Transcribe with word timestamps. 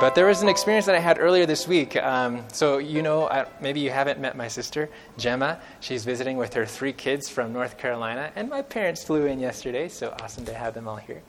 But 0.00 0.16
there 0.16 0.26
was 0.26 0.42
an 0.42 0.48
experience 0.48 0.86
that 0.86 0.96
I 0.96 0.98
had 0.98 1.20
earlier 1.20 1.46
this 1.46 1.68
week. 1.68 1.94
Um, 1.96 2.42
so, 2.52 2.78
you 2.78 3.00
know, 3.00 3.28
I, 3.28 3.46
maybe 3.60 3.78
you 3.78 3.90
haven't 3.90 4.18
met 4.18 4.36
my 4.36 4.48
sister, 4.48 4.90
Gemma. 5.18 5.60
She's 5.78 6.04
visiting 6.04 6.36
with 6.36 6.52
her 6.54 6.66
three 6.66 6.92
kids 6.92 7.28
from 7.28 7.52
North 7.52 7.78
Carolina. 7.78 8.32
And 8.34 8.48
my 8.50 8.60
parents 8.60 9.04
flew 9.04 9.26
in 9.26 9.38
yesterday, 9.38 9.88
so 9.88 10.12
awesome 10.20 10.44
to 10.46 10.54
have 10.54 10.74
them 10.74 10.88
all 10.88 10.96
here. 10.96 11.22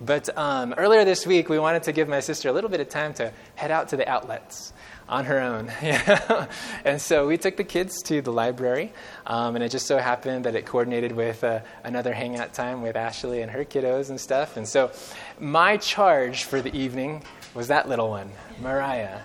But 0.00 0.36
um, 0.36 0.74
earlier 0.78 1.04
this 1.04 1.26
week, 1.26 1.50
we 1.50 1.58
wanted 1.58 1.82
to 1.84 1.92
give 1.92 2.08
my 2.08 2.20
sister 2.20 2.48
a 2.48 2.52
little 2.52 2.70
bit 2.70 2.80
of 2.80 2.88
time 2.88 3.12
to 3.14 3.32
head 3.54 3.70
out 3.70 3.90
to 3.90 3.98
the 3.98 4.08
outlets 4.08 4.72
on 5.10 5.26
her 5.26 5.38
own. 5.38 5.68
and 6.84 7.00
so 7.00 7.26
we 7.26 7.36
took 7.36 7.56
the 7.58 7.64
kids 7.64 8.02
to 8.04 8.22
the 8.22 8.32
library, 8.32 8.92
um, 9.26 9.56
and 9.56 9.64
it 9.64 9.70
just 9.70 9.86
so 9.86 9.98
happened 9.98 10.44
that 10.46 10.54
it 10.54 10.64
coordinated 10.64 11.12
with 11.12 11.44
uh, 11.44 11.60
another 11.84 12.14
hangout 12.14 12.54
time 12.54 12.80
with 12.80 12.96
Ashley 12.96 13.42
and 13.42 13.50
her 13.50 13.64
kiddos 13.64 14.08
and 14.08 14.20
stuff. 14.20 14.56
And 14.56 14.66
so 14.66 14.90
my 15.38 15.76
charge 15.76 16.44
for 16.44 16.60
the 16.60 16.74
evening 16.74 17.22
was 17.56 17.68
that 17.68 17.88
little 17.88 18.10
one, 18.10 18.30
Mariah. 18.60 19.20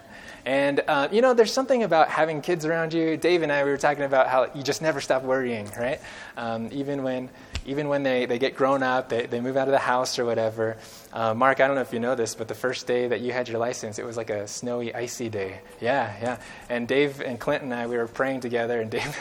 And, 0.46 0.82
uh, 0.88 1.10
you 1.12 1.22
know, 1.22 1.36
there's 1.36 1.54
something 1.54 1.84
about 1.84 2.10
having 2.10 2.42
kids 2.42 2.66
around 2.66 2.94
you. 2.94 3.16
Dave 3.16 3.44
and 3.44 3.52
I, 3.52 3.64
we 3.64 3.70
were 3.70 3.78
talking 3.78 4.04
about 4.04 4.28
how 4.28 4.50
you 4.56 4.64
just 4.64 4.82
never 4.82 5.00
stop 5.00 5.22
worrying, 5.22 5.70
right? 5.78 6.00
Um, 6.36 6.70
even 6.72 7.04
when 7.04 7.30
even 7.66 7.90
when 7.90 8.02
they, 8.02 8.26
they 8.26 8.40
get 8.40 8.56
grown 8.56 8.82
up, 8.82 9.10
they, 9.10 9.28
they 9.28 9.40
move 9.40 9.56
out 9.56 9.68
of 9.68 9.72
the 9.72 9.78
house 9.78 10.18
or 10.18 10.26
whatever. 10.26 10.78
Uh, 11.14 11.36
Mark, 11.36 11.60
I 11.60 11.68
don't 11.68 11.76
know 11.76 11.84
if 11.84 11.94
you 11.94 12.00
know 12.00 12.16
this, 12.16 12.34
but 12.34 12.48
the 12.48 12.56
first 12.56 12.88
day 12.88 13.08
that 13.08 13.22
you 13.22 13.32
had 13.32 13.48
your 13.48 13.60
license, 13.60 14.00
it 14.00 14.06
was 14.06 14.18
like 14.18 14.32
a 14.32 14.48
snowy, 14.48 14.96
icy 14.96 15.30
day. 15.30 15.60
Yeah, 15.80 16.12
yeah. 16.22 16.38
And 16.70 16.88
Dave 16.88 17.22
and 17.22 17.40
Clint 17.40 17.62
and 17.62 17.72
I, 17.72 17.86
we 17.86 17.98
were 17.98 18.08
praying 18.08 18.42
together, 18.42 18.82
and 18.82 18.90
Dave, 18.90 19.16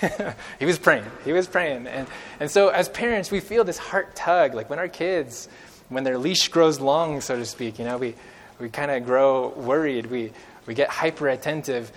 he 0.58 0.66
was 0.66 0.80
praying. 0.80 1.04
He 1.24 1.32
was 1.32 1.46
praying. 1.46 1.86
And, 1.86 2.08
and 2.40 2.50
so 2.50 2.70
as 2.70 2.88
parents, 2.88 3.30
we 3.30 3.38
feel 3.38 3.62
this 3.62 3.78
heart 3.78 4.16
tug. 4.16 4.54
Like 4.54 4.68
when 4.68 4.80
our 4.80 4.88
kids, 4.88 5.48
when 5.88 6.04
their 6.04 6.18
leash 6.18 6.48
grows 6.48 6.80
long, 6.80 7.20
so 7.20 7.36
to 7.36 7.44
speak, 7.44 7.78
you 7.78 7.84
know, 7.84 7.98
we, 7.98 8.14
we 8.58 8.68
kind 8.68 8.90
of 8.90 9.04
grow 9.04 9.48
worried. 9.48 10.06
We, 10.06 10.32
we 10.66 10.74
get 10.74 10.88
hyper 10.88 11.28
attentive. 11.28 11.92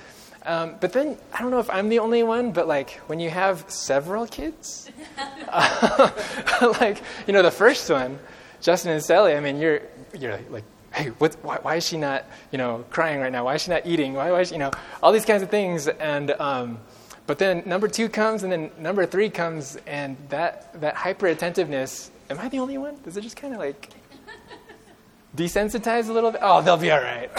Um, 0.45 0.75
but 0.79 0.93
then, 0.93 1.17
I 1.33 1.41
don't 1.41 1.51
know 1.51 1.59
if 1.59 1.69
I'm 1.69 1.89
the 1.89 1.99
only 1.99 2.23
one, 2.23 2.51
but 2.51 2.67
like 2.67 2.91
when 3.07 3.19
you 3.19 3.29
have 3.29 3.65
several 3.69 4.27
kids, 4.27 4.89
uh, 5.49 6.09
like, 6.79 7.01
you 7.27 7.33
know, 7.33 7.41
the 7.41 7.51
first 7.51 7.89
one, 7.89 8.17
Justin 8.61 8.91
and 8.91 9.03
Sally, 9.03 9.35
I 9.35 9.39
mean, 9.39 9.57
you're, 9.57 9.81
you're 10.17 10.39
like, 10.49 10.63
hey, 10.93 11.09
what, 11.17 11.35
why, 11.41 11.59
why, 11.61 11.75
is 11.75 11.85
she 11.85 11.97
not, 11.97 12.25
you 12.51 12.57
know, 12.57 12.85
crying 12.89 13.19
right 13.19 13.31
now? 13.31 13.45
Why 13.45 13.55
is 13.55 13.63
she 13.63 13.71
not 13.71 13.85
eating? 13.85 14.13
Why, 14.13 14.31
why 14.31 14.41
is 14.41 14.49
she, 14.49 14.55
you 14.55 14.59
know, 14.59 14.71
all 15.03 15.11
these 15.11 15.25
kinds 15.25 15.43
of 15.43 15.49
things. 15.49 15.87
And, 15.87 16.31
um, 16.31 16.79
but 17.27 17.39
then 17.39 17.63
number 17.65 17.89
two 17.89 18.07
comes, 18.07 18.43
and 18.43 18.51
then 18.51 18.71
number 18.79 19.05
three 19.05 19.29
comes, 19.29 19.77
and 19.85 20.15
that, 20.29 20.79
that 20.79 20.95
hyper 20.95 21.27
attentiveness, 21.27 22.09
am 22.29 22.39
I 22.39 22.49
the 22.49 22.59
only 22.59 22.77
one? 22.77 22.97
Does 23.03 23.17
it 23.17 23.21
just 23.21 23.37
kind 23.37 23.53
of 23.53 23.59
like 23.59 23.89
desensitize 25.35 26.09
a 26.09 26.13
little 26.13 26.31
bit? 26.31 26.41
Oh, 26.43 26.61
they'll 26.61 26.77
be 26.77 26.91
all 26.91 27.01
right. 27.01 27.33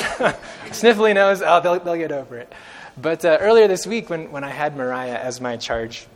Sniffly 0.70 1.14
nose, 1.14 1.42
oh, 1.44 1.60
they'll, 1.60 1.78
they'll 1.80 1.96
get 1.96 2.12
over 2.12 2.38
it. 2.38 2.52
But 3.00 3.24
uh, 3.24 3.38
earlier 3.40 3.68
this 3.68 3.86
week, 3.86 4.10
when, 4.10 4.30
when 4.32 4.44
I 4.44 4.50
had 4.50 4.76
Mariah 4.76 5.16
as 5.16 5.40
my 5.40 5.56
charge, 5.56 6.06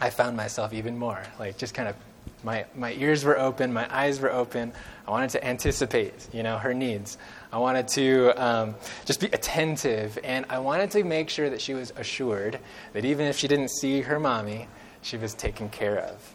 I 0.00 0.10
found 0.10 0.36
myself 0.36 0.72
even 0.72 0.98
more. 0.98 1.22
Like, 1.38 1.58
just 1.58 1.74
kind 1.74 1.88
of, 1.88 1.96
my, 2.42 2.66
my 2.74 2.92
ears 2.92 3.24
were 3.24 3.38
open, 3.38 3.72
my 3.72 3.86
eyes 3.94 4.20
were 4.20 4.32
open. 4.32 4.72
I 5.06 5.10
wanted 5.10 5.30
to 5.30 5.44
anticipate, 5.46 6.28
you 6.32 6.42
know, 6.42 6.58
her 6.58 6.74
needs. 6.74 7.18
I 7.52 7.58
wanted 7.58 7.88
to 7.88 8.32
um, 8.36 8.74
just 9.04 9.20
be 9.20 9.28
attentive, 9.28 10.18
and 10.22 10.44
I 10.48 10.58
wanted 10.58 10.90
to 10.92 11.04
make 11.04 11.30
sure 11.30 11.48
that 11.50 11.60
she 11.60 11.74
was 11.74 11.92
assured 11.96 12.58
that 12.92 13.04
even 13.04 13.26
if 13.26 13.38
she 13.38 13.48
didn't 13.48 13.70
see 13.70 14.02
her 14.02 14.20
mommy, 14.20 14.68
she 15.02 15.16
was 15.16 15.34
taken 15.34 15.68
care 15.68 15.98
of. 15.98 16.34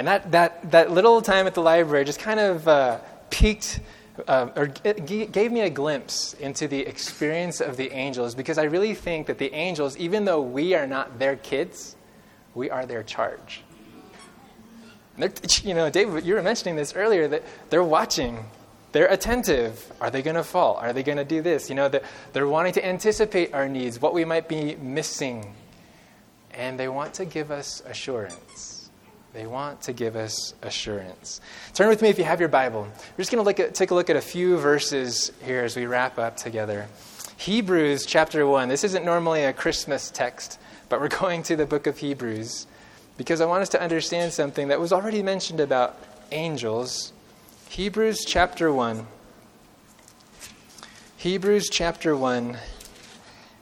And 0.00 0.08
that, 0.08 0.32
that, 0.32 0.70
that 0.70 0.90
little 0.90 1.20
time 1.20 1.46
at 1.46 1.52
the 1.52 1.60
library 1.60 2.06
just 2.06 2.20
kind 2.20 2.40
of 2.40 2.66
uh, 2.66 3.00
piqued 3.28 3.80
uh, 4.26 4.48
or 4.56 4.68
gave 4.68 5.52
me 5.52 5.60
a 5.60 5.68
glimpse 5.68 6.32
into 6.40 6.66
the 6.66 6.80
experience 6.80 7.60
of 7.60 7.76
the 7.76 7.92
angels 7.92 8.34
because 8.34 8.56
I 8.56 8.62
really 8.62 8.94
think 8.94 9.26
that 9.26 9.36
the 9.36 9.52
angels, 9.52 9.98
even 9.98 10.24
though 10.24 10.40
we 10.40 10.72
are 10.72 10.86
not 10.86 11.18
their 11.18 11.36
kids, 11.36 11.96
we 12.54 12.70
are 12.70 12.86
their 12.86 13.02
charge. 13.02 13.60
You 15.62 15.74
know, 15.74 15.90
David, 15.90 16.24
you 16.24 16.34
were 16.34 16.42
mentioning 16.42 16.76
this 16.76 16.96
earlier 16.96 17.28
that 17.28 17.42
they're 17.68 17.84
watching. 17.84 18.42
They're 18.92 19.12
attentive. 19.12 19.92
Are 20.00 20.10
they 20.10 20.22
going 20.22 20.36
to 20.36 20.44
fall? 20.44 20.76
Are 20.76 20.94
they 20.94 21.02
going 21.02 21.18
to 21.18 21.26
do 21.26 21.42
this? 21.42 21.68
You 21.68 21.74
know, 21.74 21.90
they're 22.32 22.48
wanting 22.48 22.72
to 22.72 22.86
anticipate 22.86 23.52
our 23.52 23.68
needs, 23.68 24.00
what 24.00 24.14
we 24.14 24.24
might 24.24 24.48
be 24.48 24.76
missing. 24.76 25.54
And 26.52 26.80
they 26.80 26.88
want 26.88 27.12
to 27.14 27.26
give 27.26 27.50
us 27.50 27.82
assurance. 27.84 28.79
They 29.32 29.46
want 29.46 29.82
to 29.82 29.92
give 29.92 30.16
us 30.16 30.54
assurance. 30.62 31.40
Turn 31.74 31.88
with 31.88 32.02
me 32.02 32.08
if 32.08 32.18
you 32.18 32.24
have 32.24 32.40
your 32.40 32.48
Bible. 32.48 32.82
We're 32.82 33.22
just 33.22 33.30
going 33.30 33.44
to 33.44 33.70
take 33.70 33.92
a 33.92 33.94
look 33.94 34.10
at 34.10 34.16
a 34.16 34.20
few 34.20 34.56
verses 34.58 35.30
here 35.44 35.62
as 35.62 35.76
we 35.76 35.86
wrap 35.86 36.18
up 36.18 36.36
together. 36.36 36.88
Hebrews 37.36 38.06
chapter 38.06 38.44
1. 38.44 38.68
This 38.68 38.82
isn't 38.82 39.04
normally 39.04 39.44
a 39.44 39.52
Christmas 39.52 40.10
text, 40.10 40.58
but 40.88 41.00
we're 41.00 41.08
going 41.20 41.44
to 41.44 41.54
the 41.54 41.64
book 41.64 41.86
of 41.86 41.98
Hebrews 41.98 42.66
because 43.16 43.40
I 43.40 43.46
want 43.46 43.62
us 43.62 43.68
to 43.70 43.80
understand 43.80 44.32
something 44.32 44.68
that 44.68 44.80
was 44.80 44.92
already 44.92 45.22
mentioned 45.22 45.60
about 45.60 45.96
angels. 46.32 47.12
Hebrews 47.68 48.24
chapter 48.26 48.72
1. 48.72 49.06
Hebrews 51.18 51.68
chapter 51.70 52.16
1. 52.16 52.56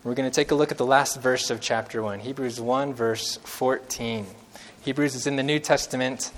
We're 0.02 0.14
going 0.14 0.30
to 0.30 0.34
take 0.34 0.50
a 0.50 0.54
look 0.54 0.72
at 0.72 0.78
the 0.78 0.86
last 0.86 1.20
verse 1.20 1.50
of 1.50 1.60
chapter 1.60 2.02
1. 2.02 2.20
Hebrews 2.20 2.58
1, 2.58 2.94
verse 2.94 3.36
14. 3.44 4.26
Hebrews 4.88 5.14
is 5.14 5.26
in 5.26 5.36
the 5.36 5.42
New 5.42 5.58
Testament, 5.58 6.32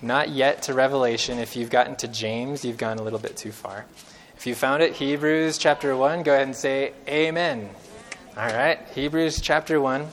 not 0.00 0.28
yet 0.28 0.62
to 0.62 0.74
Revelation. 0.74 1.40
If 1.40 1.56
you've 1.56 1.70
gotten 1.70 1.96
to 1.96 2.06
James, 2.06 2.64
you've 2.64 2.78
gone 2.78 2.98
a 2.98 3.02
little 3.02 3.18
bit 3.18 3.36
too 3.36 3.50
far. 3.50 3.84
If 4.36 4.46
you 4.46 4.54
found 4.54 4.84
it, 4.84 4.92
Hebrews 4.92 5.58
chapter 5.58 5.96
1, 5.96 6.22
go 6.22 6.32
ahead 6.32 6.46
and 6.46 6.54
say 6.54 6.92
Amen. 7.08 7.68
All 8.36 8.46
right, 8.46 8.78
Hebrews 8.94 9.40
chapter 9.40 9.80
1. 9.80 10.06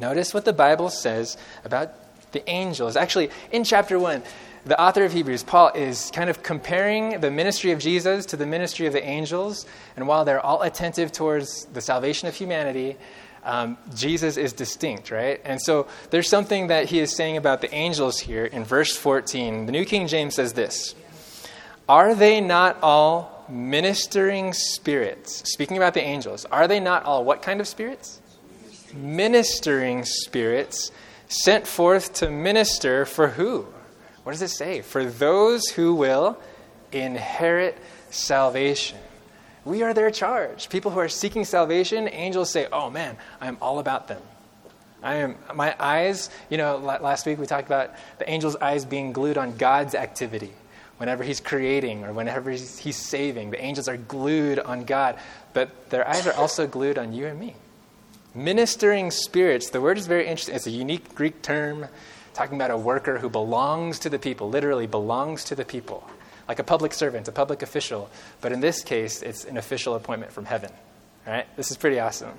Notice 0.00 0.34
what 0.34 0.44
the 0.44 0.52
Bible 0.52 0.90
says 0.90 1.36
about 1.64 1.92
the 2.32 2.42
angels. 2.50 2.96
Actually, 2.96 3.30
in 3.52 3.62
chapter 3.62 3.96
1, 3.96 4.24
the 4.64 4.80
author 4.82 5.04
of 5.04 5.12
Hebrews, 5.12 5.44
Paul, 5.44 5.70
is 5.72 6.10
kind 6.12 6.28
of 6.28 6.42
comparing 6.42 7.20
the 7.20 7.30
ministry 7.30 7.70
of 7.70 7.78
Jesus 7.78 8.26
to 8.26 8.36
the 8.36 8.44
ministry 8.44 8.88
of 8.88 8.92
the 8.92 9.04
angels. 9.04 9.66
And 9.96 10.08
while 10.08 10.24
they're 10.24 10.44
all 10.44 10.62
attentive 10.62 11.12
towards 11.12 11.66
the 11.66 11.80
salvation 11.80 12.26
of 12.26 12.34
humanity, 12.34 12.96
um, 13.46 13.78
Jesus 13.94 14.36
is 14.36 14.52
distinct, 14.52 15.12
right? 15.12 15.40
And 15.44 15.62
so 15.62 15.86
there's 16.10 16.28
something 16.28 16.66
that 16.66 16.86
he 16.86 16.98
is 16.98 17.14
saying 17.14 17.36
about 17.36 17.60
the 17.60 17.72
angels 17.72 18.18
here 18.18 18.44
in 18.44 18.64
verse 18.64 18.94
14. 18.96 19.66
The 19.66 19.72
New 19.72 19.84
King 19.84 20.08
James 20.08 20.34
says 20.34 20.52
this 20.52 20.94
Are 21.88 22.14
they 22.14 22.40
not 22.40 22.76
all 22.82 23.46
ministering 23.48 24.52
spirits? 24.52 25.48
Speaking 25.50 25.76
about 25.76 25.94
the 25.94 26.02
angels, 26.02 26.44
are 26.46 26.66
they 26.66 26.80
not 26.80 27.04
all 27.04 27.24
what 27.24 27.40
kind 27.40 27.60
of 27.60 27.68
spirits? 27.68 28.20
Ministering 28.92 30.04
spirits 30.04 30.90
sent 31.28 31.68
forth 31.68 32.14
to 32.14 32.30
minister 32.30 33.06
for 33.06 33.28
who? 33.28 33.66
What 34.24 34.32
does 34.32 34.42
it 34.42 34.50
say? 34.50 34.82
For 34.82 35.04
those 35.04 35.68
who 35.68 35.94
will 35.94 36.36
inherit 36.90 37.78
salvation. 38.10 38.98
We 39.66 39.82
are 39.82 39.92
their 39.92 40.12
charge. 40.12 40.68
People 40.68 40.92
who 40.92 41.00
are 41.00 41.08
seeking 41.08 41.44
salvation, 41.44 42.08
angels 42.08 42.50
say, 42.50 42.68
Oh 42.72 42.88
man, 42.88 43.16
I'm 43.40 43.58
all 43.60 43.80
about 43.80 44.06
them. 44.06 44.22
I 45.02 45.16
am, 45.16 45.36
my 45.54 45.74
eyes, 45.78 46.30
you 46.50 46.56
know, 46.56 46.78
last 46.78 47.26
week 47.26 47.38
we 47.38 47.46
talked 47.46 47.66
about 47.66 47.90
the 48.18 48.28
angel's 48.28 48.54
eyes 48.56 48.84
being 48.84 49.12
glued 49.12 49.36
on 49.36 49.56
God's 49.56 49.96
activity. 49.96 50.52
Whenever 50.98 51.24
he's 51.24 51.40
creating 51.40 52.04
or 52.04 52.12
whenever 52.12 52.52
he's, 52.52 52.78
he's 52.78 52.96
saving, 52.96 53.50
the 53.50 53.62
angels 53.62 53.88
are 53.88 53.96
glued 53.96 54.60
on 54.60 54.84
God. 54.84 55.18
But 55.52 55.90
their 55.90 56.08
eyes 56.08 56.28
are 56.28 56.34
also 56.34 56.68
glued 56.68 56.96
on 56.96 57.12
you 57.12 57.26
and 57.26 57.38
me. 57.38 57.56
Ministering 58.36 59.10
spirits, 59.10 59.70
the 59.70 59.80
word 59.80 59.98
is 59.98 60.06
very 60.06 60.28
interesting. 60.28 60.54
It's 60.54 60.68
a 60.68 60.70
unique 60.70 61.12
Greek 61.16 61.42
term 61.42 61.88
talking 62.34 62.54
about 62.54 62.70
a 62.70 62.78
worker 62.78 63.18
who 63.18 63.28
belongs 63.28 63.98
to 64.00 64.10
the 64.10 64.18
people, 64.18 64.48
literally 64.48 64.86
belongs 64.86 65.42
to 65.44 65.56
the 65.56 65.64
people 65.64 66.08
like 66.48 66.58
a 66.58 66.64
public 66.64 66.92
servant, 66.92 67.28
a 67.28 67.32
public 67.32 67.62
official. 67.62 68.10
But 68.40 68.52
in 68.52 68.60
this 68.60 68.82
case, 68.82 69.22
it's 69.22 69.44
an 69.44 69.56
official 69.56 69.94
appointment 69.94 70.32
from 70.32 70.44
heaven. 70.44 70.70
Right? 71.26 71.46
This 71.56 71.72
is 71.72 71.76
pretty 71.76 71.98
awesome. 71.98 72.32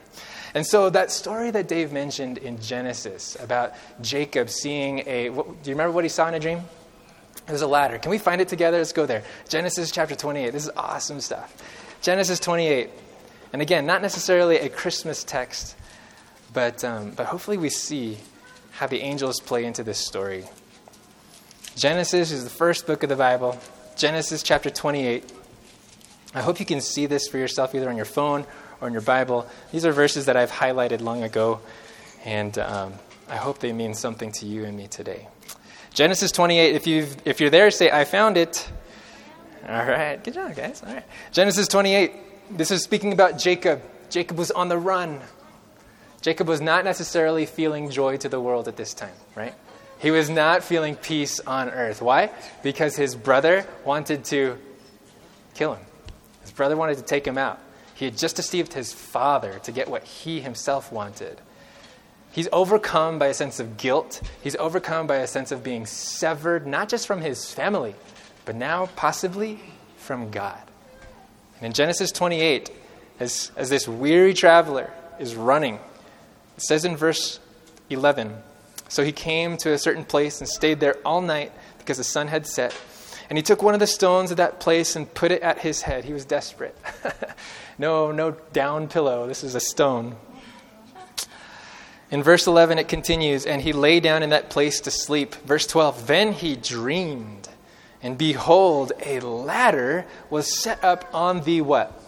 And 0.53 0.65
so 0.65 0.89
that 0.91 1.11
story 1.11 1.51
that 1.51 1.67
Dave 1.67 1.91
mentioned 1.91 2.37
in 2.37 2.61
Genesis 2.61 3.35
about 3.39 3.73
Jacob 4.01 4.49
seeing 4.49 5.03
a, 5.05 5.29
what, 5.29 5.45
do 5.61 5.69
you 5.69 5.75
remember 5.75 5.91
what 5.91 6.05
he 6.05 6.09
saw 6.09 6.27
in 6.29 6.35
a 6.35 6.39
dream? 6.39 6.61
It 7.47 7.51
was 7.51 7.61
a 7.61 7.67
ladder. 7.67 7.97
Can 7.97 8.11
we 8.11 8.17
find 8.17 8.39
it 8.39 8.47
together? 8.47 8.77
Let's 8.77 8.93
go 8.93 9.05
there. 9.05 9.23
Genesis 9.49 9.91
chapter 9.91 10.15
28. 10.15 10.51
This 10.51 10.63
is 10.63 10.71
awesome 10.77 11.19
stuff. 11.19 11.53
Genesis 12.01 12.39
28. 12.39 12.89
And 13.51 13.61
again, 13.61 13.85
not 13.85 14.01
necessarily 14.01 14.57
a 14.57 14.69
Christmas 14.69 15.23
text, 15.23 15.75
but, 16.53 16.83
um, 16.83 17.11
but 17.11 17.25
hopefully 17.25 17.57
we 17.57 17.69
see 17.69 18.17
how 18.71 18.87
the 18.87 18.99
angels 19.01 19.39
play 19.39 19.65
into 19.65 19.83
this 19.83 19.97
story. 19.97 20.45
Genesis 21.75 22.31
is 22.31 22.43
the 22.43 22.49
first 22.49 22.87
book 22.87 23.03
of 23.03 23.09
the 23.09 23.15
Bible. 23.15 23.59
Genesis 23.97 24.43
chapter 24.43 24.69
28. 24.69 25.25
I 26.35 26.41
hope 26.41 26.59
you 26.59 26.67
can 26.67 26.81
see 26.81 27.07
this 27.07 27.27
for 27.27 27.39
yourself 27.39 27.73
either 27.73 27.89
on 27.89 27.95
your 27.95 28.05
phone 28.05 28.45
or 28.79 28.87
in 28.87 28.93
your 28.93 29.01
Bible. 29.01 29.47
These 29.71 29.85
are 29.85 29.91
verses 29.91 30.27
that 30.27 30.37
I've 30.37 30.51
highlighted 30.51 31.01
long 31.01 31.23
ago, 31.23 31.61
and 32.23 32.55
um, 32.59 32.93
I 33.27 33.37
hope 33.37 33.57
they 33.57 33.73
mean 33.73 33.95
something 33.95 34.31
to 34.33 34.45
you 34.45 34.65
and 34.65 34.77
me 34.77 34.87
today. 34.87 35.27
Genesis 35.95 36.31
28, 36.31 36.75
if, 36.75 36.85
you 36.85 37.07
if 37.25 37.41
you're 37.41 37.49
there, 37.49 37.71
say, 37.71 37.89
I 37.89 38.05
found 38.05 38.37
it. 38.37 38.71
All 39.67 39.83
right. 39.83 40.23
Good 40.23 40.35
job, 40.35 40.55
guys. 40.55 40.83
All 40.85 40.93
right. 40.93 41.03
Genesis 41.31 41.67
28. 41.67 42.55
This 42.55 42.69
is 42.69 42.83
speaking 42.83 43.13
about 43.13 43.39
Jacob. 43.39 43.81
Jacob 44.11 44.37
was 44.37 44.51
on 44.51 44.69
the 44.69 44.77
run. 44.77 45.21
Jacob 46.21 46.47
was 46.47 46.61
not 46.61 46.85
necessarily 46.85 47.47
feeling 47.47 47.89
joy 47.89 48.17
to 48.17 48.29
the 48.29 48.39
world 48.39 48.67
at 48.67 48.77
this 48.77 48.93
time, 48.93 49.15
right? 49.35 49.55
He 49.99 50.11
was 50.11 50.29
not 50.29 50.63
feeling 50.63 50.95
peace 50.95 51.39
on 51.39 51.69
earth. 51.69 52.01
Why? 52.01 52.31
Because 52.61 52.95
his 52.95 53.15
brother 53.15 53.65
wanted 53.83 54.25
to 54.25 54.57
kill 55.55 55.73
him. 55.73 55.85
His 56.41 56.51
brother 56.51 56.77
wanted 56.77 56.97
to 56.97 57.03
take 57.03 57.25
him 57.25 57.37
out. 57.37 57.59
He 57.95 58.05
had 58.05 58.17
just 58.17 58.35
deceived 58.35 58.73
his 58.73 58.93
father 58.93 59.59
to 59.63 59.71
get 59.71 59.89
what 59.89 60.03
he 60.03 60.39
himself 60.39 60.91
wanted. 60.91 61.41
He's 62.31 62.47
overcome 62.51 63.17
by 63.17 63.27
a 63.27 63.33
sense 63.33 63.59
of 63.59 63.77
guilt. 63.77 64.21
He's 64.43 64.55
overcome 64.57 65.07
by 65.07 65.17
a 65.17 65.27
sense 65.27 65.51
of 65.51 65.63
being 65.63 65.87
severed, 65.87 66.67
not 66.67 66.89
just 66.89 67.07
from 67.07 67.21
his 67.21 67.51
family, 67.51 67.95
but 68.45 68.55
now 68.55 68.85
possibly 68.95 69.59
from 69.97 70.29
God. 70.29 70.61
And 71.57 71.65
in 71.65 71.73
Genesis 71.73 72.11
28, 72.11 72.69
as, 73.19 73.51
as 73.55 73.71
this 73.71 73.87
weary 73.87 74.35
traveler 74.35 74.91
is 75.19 75.35
running, 75.35 75.75
it 76.55 76.61
says 76.61 76.85
in 76.85 76.95
verse 76.95 77.39
11 77.89 78.37
So 78.89 79.03
he 79.03 79.11
came 79.11 79.57
to 79.57 79.71
a 79.71 79.77
certain 79.77 80.05
place 80.05 80.39
and 80.39 80.47
stayed 80.47 80.79
there 80.79 80.95
all 81.05 81.21
night 81.21 81.51
because 81.79 81.97
the 81.97 82.03
sun 82.03 82.27
had 82.27 82.47
set. 82.47 82.75
And 83.29 83.37
he 83.37 83.43
took 83.43 83.61
one 83.61 83.73
of 83.73 83.79
the 83.79 83.87
stones 83.87 84.31
of 84.31 84.37
that 84.37 84.59
place 84.59 84.95
and 84.95 85.13
put 85.13 85.31
it 85.31 85.41
at 85.41 85.59
his 85.59 85.81
head. 85.81 86.05
He 86.05 86.13
was 86.13 86.23
desperate. 86.23 86.77
no, 87.77 88.11
no 88.11 88.31
down 88.53 88.87
pillow. 88.87 89.27
This 89.27 89.43
is 89.43 89.55
a 89.55 89.59
stone. 89.59 90.15
In 92.09 92.23
verse 92.23 92.47
11, 92.47 92.79
it 92.79 92.87
continues, 92.87 93.45
and 93.45 93.61
he 93.61 93.73
lay 93.73 93.99
down 93.99 94.23
in 94.23 94.29
that 94.29 94.49
place 94.49 94.79
to 94.81 94.91
sleep. 94.91 95.35
Verse 95.35 95.67
12, 95.67 96.07
then 96.07 96.31
he 96.31 96.55
dreamed, 96.55 97.49
and 98.01 98.17
behold, 98.17 98.93
a 99.05 99.19
ladder 99.19 100.05
was 100.29 100.57
set 100.57 100.81
up 100.85 101.09
on 101.13 101.41
the 101.41 101.59
what? 101.59 102.01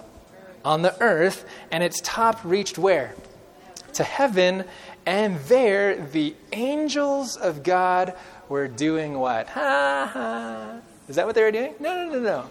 On 0.64 0.84
the 0.84 0.98
earth, 1.02 1.46
and 1.70 1.84
its 1.84 2.00
top 2.02 2.40
reached 2.46 2.78
where? 2.78 3.14
To 3.94 4.04
heaven, 4.04 4.66
and 5.06 5.40
there 5.42 5.96
the 5.96 6.36
angels 6.54 7.36
of 7.36 7.64
God 7.64 8.14
were 8.48 8.68
doing 8.68 9.18
what? 9.20 9.48
Ha 9.48 10.10
ha. 10.14 10.80
Is 11.08 11.16
that 11.16 11.26
what 11.26 11.36
they 11.36 11.44
were 11.44 11.52
doing? 11.52 11.74
No, 11.80 11.96
no, 11.96 12.14
no, 12.14 12.20
no. 12.20 12.50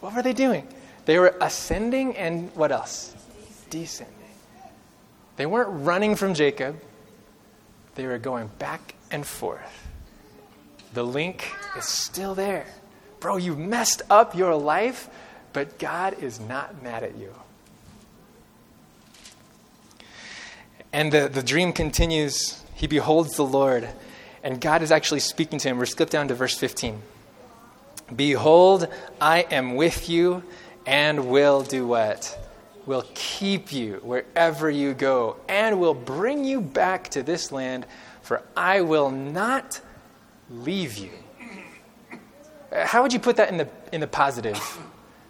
What 0.00 0.14
were 0.14 0.22
they 0.22 0.32
doing? 0.32 0.66
They 1.04 1.18
were 1.18 1.34
ascending 1.40 2.16
and 2.16 2.54
what 2.54 2.72
else? 2.72 3.14
Descending. 3.68 4.14
They 5.36 5.46
weren't 5.46 5.86
running 5.86 6.16
from 6.16 6.34
Jacob, 6.34 6.80
they 7.94 8.06
were 8.06 8.18
going 8.18 8.48
back 8.58 8.94
and 9.10 9.26
forth. 9.26 9.88
The 10.92 11.02
link 11.02 11.50
is 11.76 11.84
still 11.84 12.34
there. 12.34 12.66
Bro, 13.20 13.36
you 13.36 13.54
messed 13.54 14.02
up 14.10 14.34
your 14.34 14.54
life, 14.54 15.08
but 15.52 15.78
God 15.78 16.22
is 16.22 16.40
not 16.40 16.82
mad 16.82 17.02
at 17.02 17.16
you. 17.16 17.34
And 20.92 21.12
the, 21.12 21.28
the 21.28 21.42
dream 21.42 21.72
continues. 21.72 22.62
He 22.74 22.86
beholds 22.86 23.36
the 23.36 23.44
Lord, 23.44 23.88
and 24.42 24.60
God 24.60 24.82
is 24.82 24.90
actually 24.90 25.20
speaking 25.20 25.58
to 25.58 25.68
him. 25.68 25.78
We're 25.78 25.86
skip 25.86 26.10
down 26.10 26.28
to 26.28 26.34
verse 26.34 26.58
15. 26.58 27.00
Behold, 28.14 28.88
I 29.20 29.46
am 29.50 29.76
with 29.76 30.08
you 30.08 30.42
and 30.86 31.28
will 31.28 31.62
do 31.62 31.86
what? 31.86 32.36
Will 32.86 33.04
keep 33.14 33.72
you 33.72 34.00
wherever 34.02 34.68
you 34.68 34.94
go 34.94 35.36
and 35.48 35.78
will 35.78 35.94
bring 35.94 36.44
you 36.44 36.60
back 36.60 37.10
to 37.10 37.22
this 37.22 37.52
land, 37.52 37.86
for 38.22 38.42
I 38.56 38.80
will 38.80 39.10
not 39.10 39.80
leave 40.50 40.96
you. 40.96 41.10
How 42.72 43.02
would 43.02 43.12
you 43.12 43.20
put 43.20 43.36
that 43.36 43.50
in 43.50 43.58
the, 43.58 43.68
in 43.92 44.00
the 44.00 44.06
positive? 44.06 44.58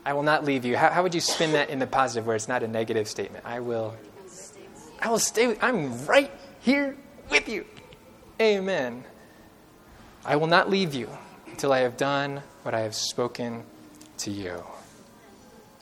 I 0.04 0.14
will 0.14 0.22
not 0.22 0.44
leave 0.44 0.64
you. 0.64 0.76
How, 0.76 0.90
how 0.90 1.02
would 1.02 1.14
you 1.14 1.20
spin 1.20 1.52
that 1.52 1.68
in 1.68 1.78
the 1.78 1.86
positive 1.86 2.26
where 2.26 2.36
it's 2.36 2.48
not 2.48 2.62
a 2.62 2.68
negative 2.68 3.08
statement? 3.08 3.44
I 3.44 3.60
will 3.60 3.94
I 5.00 5.08
will 5.08 5.18
stay 5.18 5.46
with 5.46 5.62
I'm 5.62 6.06
right 6.06 6.30
here 6.60 6.96
with 7.30 7.48
you. 7.48 7.64
Amen. 8.40 9.04
I 10.24 10.36
will 10.36 10.46
not 10.46 10.68
leave 10.68 10.94
you 10.94 11.08
until 11.46 11.72
I 11.72 11.80
have 11.80 11.96
done 11.96 12.42
what 12.62 12.74
I 12.74 12.80
have 12.80 12.94
spoken 12.94 13.64
to 14.18 14.30
you. 14.30 14.62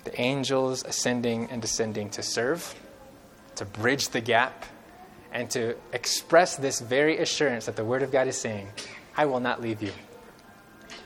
The 0.05 0.20
angels 0.20 0.85
ascending 0.85 1.49
and 1.50 1.61
descending 1.61 2.11
to 2.11 2.23
serve, 2.23 2.75
to 3.56 3.65
bridge 3.65 4.09
the 4.09 4.20
gap, 4.20 4.65
and 5.32 5.50
to 5.50 5.76
express 5.93 6.56
this 6.56 6.81
very 6.81 7.19
assurance 7.19 7.67
that 7.67 7.76
the 7.76 7.85
Word 7.85 8.03
of 8.03 8.11
God 8.11 8.29
is 8.29 8.37
saying, 8.37 8.69
I 9.17 9.26
will 9.26 9.41
not 9.41 9.61
leave 9.61 9.82
you. 9.82 9.93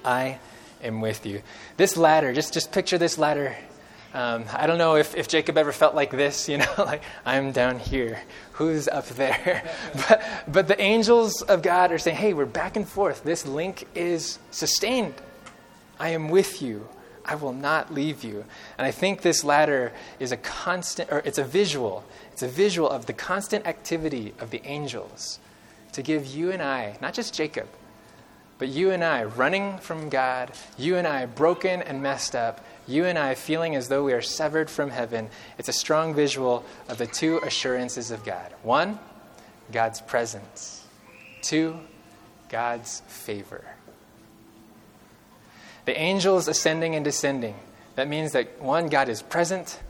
I 0.04 0.38
am 0.82 1.00
with 1.00 1.24
you. 1.26 1.42
This 1.76 1.96
ladder, 1.96 2.32
just, 2.32 2.52
just 2.52 2.70
picture 2.72 2.98
this 2.98 3.18
ladder. 3.18 3.56
Um, 4.14 4.44
I 4.52 4.66
don't 4.66 4.76
know 4.76 4.96
if, 4.96 5.14
if 5.14 5.26
Jacob 5.26 5.56
ever 5.56 5.72
felt 5.72 5.94
like 5.94 6.10
this, 6.10 6.48
you 6.48 6.58
know, 6.58 6.72
like 6.78 7.02
I'm 7.24 7.52
down 7.52 7.78
here. 7.78 8.20
Who's 8.52 8.86
up 8.88 9.06
there? 9.08 9.64
but, 10.08 10.22
but 10.48 10.68
the 10.68 10.80
angels 10.80 11.42
of 11.42 11.62
God 11.62 11.92
are 11.92 11.98
saying, 11.98 12.16
hey, 12.16 12.34
we're 12.34 12.44
back 12.44 12.76
and 12.76 12.86
forth. 12.86 13.24
This 13.24 13.46
link 13.46 13.86
is 13.94 14.38
sustained. 14.50 15.14
I 15.98 16.10
am 16.10 16.28
with 16.28 16.60
you. 16.60 16.88
I 17.24 17.36
will 17.36 17.52
not 17.52 17.94
leave 17.94 18.24
you. 18.24 18.44
And 18.76 18.86
I 18.86 18.90
think 18.90 19.22
this 19.22 19.44
ladder 19.44 19.92
is 20.18 20.32
a 20.32 20.36
constant, 20.36 21.10
or 21.10 21.22
it's 21.24 21.38
a 21.38 21.44
visual. 21.44 22.04
It's 22.32 22.42
a 22.42 22.48
visual 22.48 22.90
of 22.90 23.06
the 23.06 23.12
constant 23.12 23.66
activity 23.66 24.34
of 24.40 24.50
the 24.50 24.60
angels 24.64 25.38
to 25.92 26.02
give 26.02 26.26
you 26.26 26.50
and 26.50 26.62
I, 26.62 26.98
not 27.00 27.14
just 27.14 27.34
Jacob, 27.34 27.68
but 28.58 28.68
you 28.68 28.90
and 28.90 29.04
I 29.04 29.24
running 29.24 29.78
from 29.78 30.08
God, 30.08 30.52
you 30.78 30.96
and 30.96 31.06
I 31.06 31.26
broken 31.26 31.82
and 31.82 32.02
messed 32.02 32.34
up, 32.34 32.64
you 32.86 33.04
and 33.04 33.18
I 33.18 33.34
feeling 33.34 33.76
as 33.76 33.88
though 33.88 34.04
we 34.04 34.12
are 34.12 34.22
severed 34.22 34.68
from 34.68 34.90
heaven. 34.90 35.28
It's 35.58 35.68
a 35.68 35.72
strong 35.72 36.14
visual 36.14 36.64
of 36.88 36.98
the 36.98 37.06
two 37.06 37.38
assurances 37.38 38.10
of 38.10 38.24
God 38.24 38.52
one, 38.62 38.98
God's 39.70 40.00
presence, 40.00 40.86
two, 41.42 41.78
God's 42.48 43.00
favor. 43.06 43.64
The 45.84 45.98
angels 45.98 46.48
ascending 46.48 46.94
and 46.94 47.04
descending. 47.04 47.56
That 47.96 48.08
means 48.08 48.32
that 48.32 48.62
one, 48.62 48.88
God 48.88 49.08
is 49.08 49.22
present, 49.22 49.80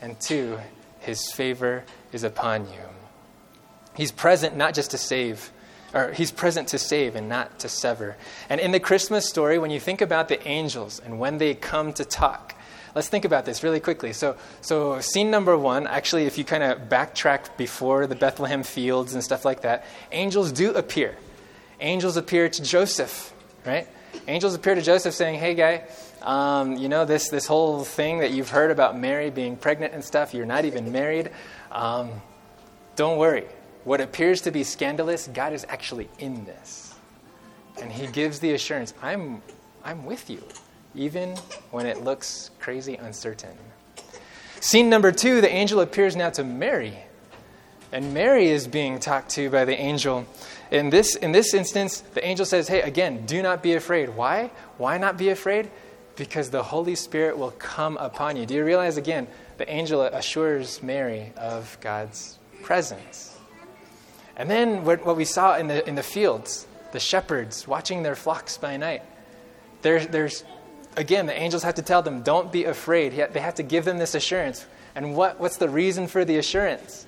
and 0.00 0.18
two, 0.20 0.58
his 1.00 1.32
favor 1.32 1.84
is 2.12 2.22
upon 2.22 2.66
you. 2.66 2.80
He's 3.96 4.12
present 4.12 4.56
not 4.56 4.74
just 4.74 4.92
to 4.92 4.98
save, 4.98 5.52
or 5.94 6.12
he's 6.12 6.30
present 6.30 6.68
to 6.68 6.78
save 6.78 7.16
and 7.16 7.28
not 7.28 7.58
to 7.60 7.68
sever. 7.68 8.16
And 8.48 8.60
in 8.60 8.72
the 8.72 8.80
Christmas 8.80 9.28
story, 9.28 9.58
when 9.58 9.70
you 9.70 9.80
think 9.80 10.00
about 10.00 10.28
the 10.28 10.46
angels 10.46 11.00
and 11.04 11.18
when 11.18 11.38
they 11.38 11.54
come 11.54 11.92
to 11.94 12.04
talk, 12.04 12.54
let's 12.94 13.08
think 13.08 13.24
about 13.24 13.44
this 13.44 13.62
really 13.62 13.80
quickly. 13.80 14.12
So, 14.12 14.36
so 14.60 15.00
scene 15.00 15.30
number 15.30 15.56
one, 15.56 15.86
actually, 15.86 16.24
if 16.24 16.38
you 16.38 16.44
kind 16.44 16.62
of 16.62 16.88
backtrack 16.88 17.56
before 17.56 18.06
the 18.06 18.16
Bethlehem 18.16 18.62
fields 18.62 19.14
and 19.14 19.22
stuff 19.22 19.44
like 19.44 19.62
that, 19.62 19.84
angels 20.10 20.52
do 20.52 20.72
appear. 20.72 21.16
Angels 21.80 22.16
appear 22.16 22.48
to 22.48 22.62
Joseph, 22.62 23.32
right? 23.66 23.88
angels 24.28 24.54
appear 24.54 24.74
to 24.74 24.82
Joseph 24.82 25.14
saying, 25.14 25.38
Hey, 25.38 25.54
guy, 25.54 25.84
um, 26.22 26.76
you 26.76 26.88
know, 26.88 27.04
this, 27.04 27.28
this 27.28 27.46
whole 27.46 27.84
thing 27.84 28.20
that 28.20 28.30
you've 28.30 28.50
heard 28.50 28.70
about 28.70 28.98
Mary 28.98 29.30
being 29.30 29.56
pregnant 29.56 29.94
and 29.94 30.04
stuff, 30.04 30.34
you're 30.34 30.46
not 30.46 30.64
even 30.64 30.92
married. 30.92 31.30
Um, 31.70 32.10
don't 32.96 33.18
worry. 33.18 33.46
What 33.84 34.00
appears 34.00 34.40
to 34.42 34.50
be 34.50 34.62
scandalous, 34.62 35.28
God 35.32 35.52
is 35.52 35.66
actually 35.68 36.08
in 36.18 36.44
this. 36.44 36.94
And 37.80 37.90
he 37.90 38.06
gives 38.06 38.38
the 38.38 38.52
assurance 38.52 38.94
I'm, 39.02 39.42
I'm 39.84 40.04
with 40.04 40.30
you, 40.30 40.42
even 40.94 41.36
when 41.70 41.86
it 41.86 42.04
looks 42.04 42.50
crazy 42.60 42.94
uncertain. 42.96 43.56
Scene 44.60 44.88
number 44.88 45.10
two 45.10 45.40
the 45.40 45.50
angel 45.50 45.80
appears 45.80 46.14
now 46.14 46.30
to 46.30 46.44
Mary. 46.44 46.96
And 47.90 48.14
Mary 48.14 48.46
is 48.46 48.66
being 48.66 49.00
talked 49.00 49.30
to 49.30 49.50
by 49.50 49.64
the 49.64 49.78
angel. 49.78 50.26
In 50.70 50.88
this, 50.88 51.14
in 51.16 51.32
this 51.32 51.52
instance, 51.52 52.00
the 52.14 52.24
angel 52.24 52.46
says, 52.46 52.68
Hey, 52.68 52.80
again, 52.80 53.26
do 53.26 53.42
not 53.42 53.62
be 53.62 53.74
afraid. 53.74 54.08
Why? 54.10 54.50
Why 54.78 54.96
not 54.96 55.18
be 55.18 55.28
afraid? 55.28 55.70
Because 56.16 56.48
the 56.48 56.62
Holy 56.62 56.94
Spirit 56.94 57.36
will 57.36 57.50
come 57.50 57.98
upon 57.98 58.36
you. 58.36 58.46
Do 58.46 58.54
you 58.54 58.64
realize, 58.64 58.96
again, 58.96 59.26
the 59.58 59.70
angel 59.70 60.02
assures 60.02 60.82
Mary 60.82 61.32
of 61.36 61.76
God's 61.80 62.38
presence? 62.62 63.31
And 64.36 64.50
then 64.50 64.84
what, 64.84 65.16
we 65.16 65.24
saw 65.24 65.56
in 65.56 65.66
the, 65.66 65.86
in 65.88 65.94
the 65.94 66.02
fields, 66.02 66.66
the 66.92 67.00
shepherds 67.00 67.66
watching 67.66 68.02
their 68.02 68.14
flocks 68.14 68.56
by 68.56 68.76
night, 68.76 69.02
there, 69.82 70.04
there's, 70.04 70.44
again, 70.96 71.26
the 71.26 71.38
angels 71.38 71.62
have 71.62 71.74
to 71.74 71.82
tell 71.82 72.02
them, 72.02 72.22
Don't 72.22 72.52
be 72.52 72.64
afraid. 72.64 73.12
They 73.32 73.40
have 73.40 73.56
to 73.56 73.62
give 73.62 73.84
them 73.84 73.98
this 73.98 74.14
assurance. 74.14 74.66
And 74.94 75.16
what, 75.16 75.40
what's 75.40 75.56
the 75.56 75.68
reason 75.68 76.06
for 76.06 76.24
the 76.24 76.38
assurance? 76.38 77.06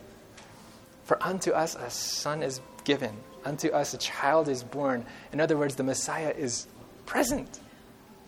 For 1.05 1.23
unto 1.23 1.51
us 1.51 1.75
a 1.75 1.91
son 1.91 2.43
is 2.43 2.61
given 2.85 3.15
unto 3.45 3.69
us 3.69 3.95
a 3.95 3.99
child 3.99 4.49
is 4.49 4.65
born. 4.65 5.05
In 5.33 5.41
other 5.41 5.57
words, 5.57 5.77
the 5.77 5.85
Messiah 5.85 6.35
is 6.37 6.67
present, 7.07 7.61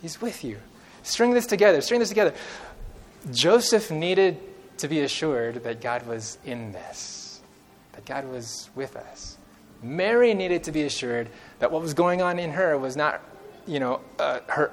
he's 0.02 0.20
with 0.20 0.44
you. 0.44 0.58
String 1.02 1.32
this 1.32 1.46
together, 1.46 1.80
string 1.80 2.00
this 2.00 2.08
together. 2.08 2.34
Joseph 3.32 3.90
needed 3.90 4.38
to 4.78 4.88
be 4.88 5.00
assured 5.00 5.64
that 5.64 5.80
God 5.80 6.06
was 6.06 6.38
in 6.44 6.72
this, 6.72 7.25
God 8.06 8.28
was 8.28 8.70
with 8.74 8.96
us. 8.96 9.36
Mary 9.82 10.32
needed 10.32 10.64
to 10.64 10.72
be 10.72 10.82
assured 10.82 11.28
that 11.58 11.70
what 11.70 11.82
was 11.82 11.92
going 11.92 12.22
on 12.22 12.38
in 12.38 12.52
her 12.52 12.78
was 12.78 12.96
not 12.96 13.22
you 13.66 13.80
know, 13.80 14.00
uh, 14.18 14.40
her, 14.46 14.70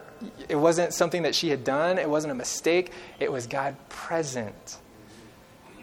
it 0.47 0.55
wasn't 0.55 0.93
something 0.93 1.23
that 1.23 1.35
she 1.35 1.49
had 1.49 1.63
done, 1.63 1.97
it 1.97 2.09
wasn't 2.09 2.31
a 2.31 2.35
mistake, 2.35 2.91
it 3.19 3.31
was 3.31 3.47
God 3.47 3.75
present. 3.89 4.77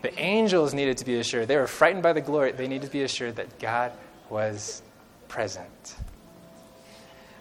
The 0.03 0.17
angels 0.19 0.73
needed 0.73 0.99
to 0.99 1.05
be 1.05 1.17
assured. 1.19 1.49
They 1.49 1.57
were 1.57 1.67
frightened 1.67 2.03
by 2.03 2.15
the 2.15 2.23
glory. 2.23 2.53
They 2.53 2.69
needed 2.69 2.87
to 2.87 2.93
be 2.93 3.03
assured 3.03 3.37
that 3.37 3.59
God 3.59 3.93
was 4.31 4.83
present. 5.29 5.97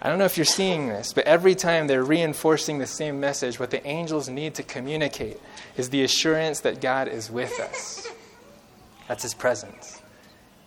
I 0.01 0.09
don't 0.09 0.19
know 0.19 0.25
if 0.25 0.37
you're 0.37 0.45
seeing 0.45 0.87
this, 0.87 1.13
but 1.13 1.25
every 1.25 1.55
time 1.55 1.87
they're 1.87 2.03
reinforcing 2.03 2.79
the 2.79 2.87
same 2.87 3.19
message, 3.19 3.59
what 3.59 3.69
the 3.69 3.85
angels 3.85 4.27
need 4.27 4.55
to 4.55 4.63
communicate 4.63 5.39
is 5.77 5.89
the 5.89 6.03
assurance 6.03 6.61
that 6.61 6.81
God 6.81 7.07
is 7.07 7.29
with 7.29 7.59
us. 7.59 8.08
That's 9.09 9.23
his 9.23 9.33
presence. 9.33 10.01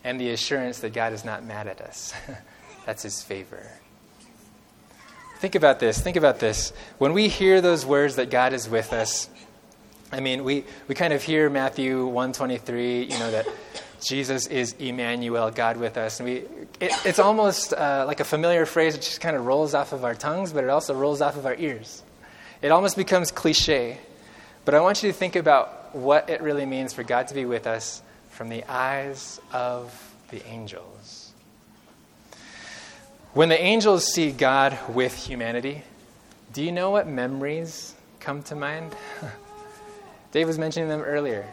And 0.02 0.20
the 0.20 0.30
assurance 0.30 0.80
that 0.80 0.92
God 0.92 1.12
is 1.12 1.24
not 1.24 1.44
mad 1.44 1.68
at 1.68 1.80
us. 1.80 2.12
That's 2.86 3.04
his 3.04 3.22
favor. 3.22 3.70
Think 5.38 5.54
about 5.54 5.78
this. 5.78 6.00
Think 6.00 6.16
about 6.16 6.40
this. 6.40 6.72
When 6.98 7.12
we 7.12 7.28
hear 7.28 7.60
those 7.60 7.86
words 7.86 8.16
that 8.16 8.30
God 8.30 8.52
is 8.52 8.68
with 8.68 8.92
us, 8.92 9.30
I 10.10 10.18
mean, 10.18 10.42
we, 10.42 10.64
we 10.88 10.96
kind 10.96 11.12
of 11.12 11.22
hear 11.22 11.48
Matthew 11.48 12.04
123, 12.04 13.04
you 13.04 13.18
know, 13.18 13.30
that 13.30 13.46
Jesus 14.02 14.48
is 14.48 14.72
Emmanuel, 14.72 15.52
God 15.52 15.76
with 15.76 15.96
us. 15.96 16.18
And 16.18 16.28
we, 16.28 16.34
it, 16.80 16.92
it's 17.04 17.20
almost 17.20 17.72
uh, 17.72 18.04
like 18.08 18.18
a 18.18 18.24
familiar 18.24 18.66
phrase. 18.66 18.96
It 18.96 19.02
just 19.02 19.20
kind 19.20 19.36
of 19.36 19.46
rolls 19.46 19.72
off 19.72 19.92
of 19.92 20.04
our 20.04 20.16
tongues, 20.16 20.52
but 20.52 20.64
it 20.64 20.70
also 20.70 20.94
rolls 20.94 21.20
off 21.20 21.36
of 21.36 21.46
our 21.46 21.54
ears. 21.54 22.02
It 22.60 22.72
almost 22.72 22.96
becomes 22.96 23.30
cliche. 23.30 24.00
But 24.64 24.74
I 24.74 24.80
want 24.80 25.04
you 25.04 25.12
to 25.12 25.16
think 25.16 25.36
about 25.36 25.94
what 25.94 26.28
it 26.28 26.42
really 26.42 26.66
means 26.66 26.92
for 26.92 27.04
God 27.04 27.28
to 27.28 27.34
be 27.34 27.44
with 27.44 27.68
us 27.68 28.02
from 28.42 28.48
the 28.48 28.64
eyes 28.68 29.40
of 29.52 30.16
the 30.32 30.44
angels. 30.48 31.32
When 33.34 33.48
the 33.48 33.62
angels 33.62 34.04
see 34.12 34.32
God 34.32 34.76
with 34.88 35.14
humanity, 35.14 35.84
do 36.52 36.60
you 36.60 36.72
know 36.72 36.90
what 36.90 37.06
memories 37.06 37.94
come 38.18 38.42
to 38.42 38.56
mind? 38.56 38.96
Dave 40.32 40.48
was 40.48 40.58
mentioning 40.58 40.88
them 40.88 41.02
earlier. 41.02 41.46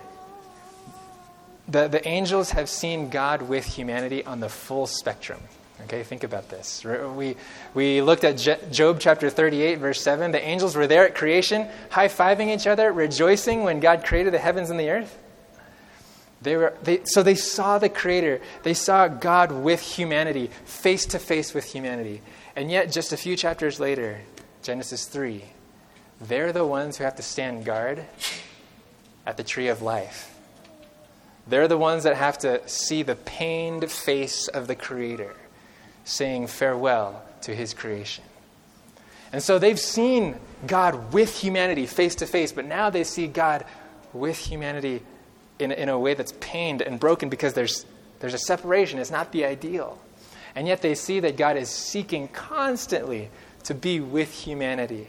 The, 1.67 1.87
the 1.87 2.07
angels 2.07 2.49
have 2.49 2.67
seen 2.67 3.11
God 3.11 3.43
with 3.43 3.65
humanity 3.65 4.25
on 4.25 4.39
the 4.39 4.49
full 4.49 4.87
spectrum. 4.87 5.41
Okay, 5.83 6.01
think 6.01 6.23
about 6.23 6.49
this. 6.49 6.83
We, 6.83 7.35
we 7.75 8.01
looked 8.01 8.23
at 8.23 8.37
Job 8.71 8.99
chapter 8.99 9.29
38, 9.29 9.77
verse 9.77 10.01
7. 10.01 10.31
The 10.31 10.41
angels 10.41 10.75
were 10.75 10.87
there 10.87 11.05
at 11.05 11.13
creation, 11.13 11.67
high 11.91 12.07
fiving 12.07 12.47
each 12.47 12.65
other, 12.65 12.91
rejoicing 12.91 13.61
when 13.61 13.79
God 13.79 14.03
created 14.03 14.33
the 14.33 14.39
heavens 14.39 14.71
and 14.71 14.79
the 14.79 14.89
earth. 14.89 15.19
They 16.41 16.55
were, 16.55 16.73
they, 16.83 17.01
so 17.03 17.21
they 17.21 17.35
saw 17.35 17.79
the 17.79 17.89
Creator. 17.89 18.41
They 18.63 18.73
saw 18.73 19.07
God 19.07 19.51
with 19.51 19.81
humanity, 19.81 20.49
face 20.65 21.05
to 21.07 21.19
face 21.19 21.53
with 21.53 21.65
humanity. 21.65 22.21
And 22.55 22.71
yet, 22.71 22.91
just 22.91 23.11
a 23.11 23.17
few 23.17 23.35
chapters 23.35 23.79
later, 23.79 24.21
Genesis 24.63 25.05
3, 25.05 25.43
they're 26.21 26.53
the 26.53 26.65
ones 26.65 26.97
who 26.97 27.03
have 27.03 27.15
to 27.15 27.23
stand 27.23 27.65
guard 27.65 28.05
at 29.25 29.37
the 29.37 29.43
tree 29.43 29.67
of 29.67 29.81
life. 29.81 30.33
They're 31.47 31.67
the 31.67 31.77
ones 31.77 32.03
that 32.03 32.15
have 32.15 32.37
to 32.39 32.67
see 32.67 33.03
the 33.03 33.15
pained 33.15 33.89
face 33.91 34.47
of 34.47 34.67
the 34.67 34.75
Creator 34.75 35.35
saying 36.05 36.47
farewell 36.47 37.21
to 37.41 37.55
His 37.55 37.73
creation. 37.73 38.23
And 39.31 39.43
so 39.43 39.59
they've 39.59 39.79
seen 39.79 40.35
God 40.65 41.13
with 41.13 41.37
humanity 41.37 41.85
face 41.85 42.15
to 42.15 42.25
face, 42.25 42.51
but 42.51 42.65
now 42.65 42.89
they 42.89 43.03
see 43.03 43.27
God 43.27 43.65
with 44.13 44.37
humanity 44.37 45.01
in, 45.59 45.71
in 45.71 45.89
a 45.89 45.99
way 45.99 46.13
that's 46.13 46.33
pained 46.39 46.81
and 46.81 46.99
broken 46.99 47.29
because 47.29 47.53
there's, 47.53 47.85
there's 48.19 48.33
a 48.33 48.39
separation. 48.39 48.99
It's 48.99 49.11
not 49.11 49.31
the 49.31 49.45
ideal. 49.45 49.99
And 50.55 50.67
yet 50.67 50.81
they 50.81 50.95
see 50.95 51.19
that 51.19 51.37
God 51.37 51.57
is 51.57 51.69
seeking 51.69 52.27
constantly 52.29 53.29
to 53.63 53.73
be 53.73 53.99
with 53.99 54.31
humanity. 54.31 55.07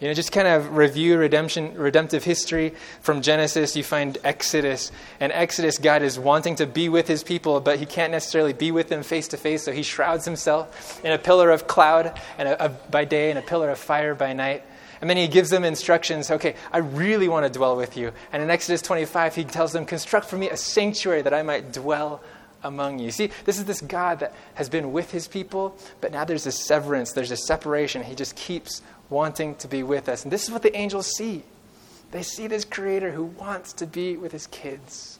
You 0.00 0.08
know, 0.08 0.14
just 0.14 0.32
kind 0.32 0.48
of 0.48 0.76
review 0.78 1.18
redemption, 1.18 1.74
redemptive 1.74 2.24
history 2.24 2.74
from 3.02 3.20
Genesis. 3.20 3.76
You 3.76 3.84
find 3.84 4.16
Exodus. 4.24 4.90
And 5.20 5.30
Exodus, 5.30 5.76
God 5.76 6.02
is 6.02 6.18
wanting 6.18 6.56
to 6.56 6.66
be 6.66 6.88
with 6.88 7.06
his 7.06 7.22
people, 7.22 7.60
but 7.60 7.78
he 7.78 7.84
can't 7.84 8.10
necessarily 8.10 8.54
be 8.54 8.70
with 8.70 8.88
them 8.88 9.02
face 9.02 9.28
to 9.28 9.36
face, 9.36 9.62
so 9.62 9.72
he 9.72 9.82
shrouds 9.82 10.24
himself 10.24 11.04
in 11.04 11.12
a 11.12 11.18
pillar 11.18 11.50
of 11.50 11.66
cloud 11.66 12.18
and 12.38 12.48
a, 12.48 12.64
a, 12.64 12.68
by 12.70 13.04
day 13.04 13.28
and 13.28 13.38
a 13.38 13.42
pillar 13.42 13.68
of 13.68 13.78
fire 13.78 14.14
by 14.14 14.32
night. 14.32 14.62
And 15.02 15.08
then 15.08 15.18
he 15.18 15.28
gives 15.28 15.50
them 15.50 15.64
instructions 15.64 16.30
okay, 16.30 16.54
I 16.72 16.78
really 16.78 17.28
want 17.28 17.44
to 17.44 17.52
dwell 17.52 17.76
with 17.76 17.98
you. 17.98 18.12
And 18.32 18.42
in 18.42 18.50
Exodus 18.50 18.80
25, 18.80 19.34
he 19.34 19.44
tells 19.44 19.72
them, 19.72 19.84
construct 19.84 20.26
for 20.26 20.38
me 20.38 20.48
a 20.48 20.56
sanctuary 20.56 21.20
that 21.22 21.34
I 21.34 21.42
might 21.42 21.72
dwell 21.72 22.22
among 22.62 22.98
you. 22.98 23.10
See, 23.10 23.30
this 23.44 23.58
is 23.58 23.66
this 23.66 23.80
God 23.80 24.20
that 24.20 24.34
has 24.54 24.68
been 24.68 24.92
with 24.92 25.10
his 25.10 25.28
people, 25.28 25.76
but 26.00 26.12
now 26.12 26.24
there's 26.24 26.46
a 26.46 26.52
severance, 26.52 27.12
there's 27.12 27.30
a 27.30 27.36
separation. 27.36 28.02
He 28.02 28.14
just 28.14 28.36
keeps 28.36 28.82
wanting 29.10 29.56
to 29.56 29.68
be 29.68 29.82
with 29.82 30.08
us. 30.08 30.22
And 30.24 30.32
this 30.32 30.44
is 30.44 30.50
what 30.50 30.62
the 30.62 30.74
angels 30.76 31.06
see. 31.16 31.42
They 32.12 32.22
see 32.22 32.46
this 32.46 32.64
creator 32.64 33.10
who 33.10 33.24
wants 33.24 33.72
to 33.74 33.86
be 33.86 34.16
with 34.16 34.32
his 34.32 34.46
kids. 34.46 35.18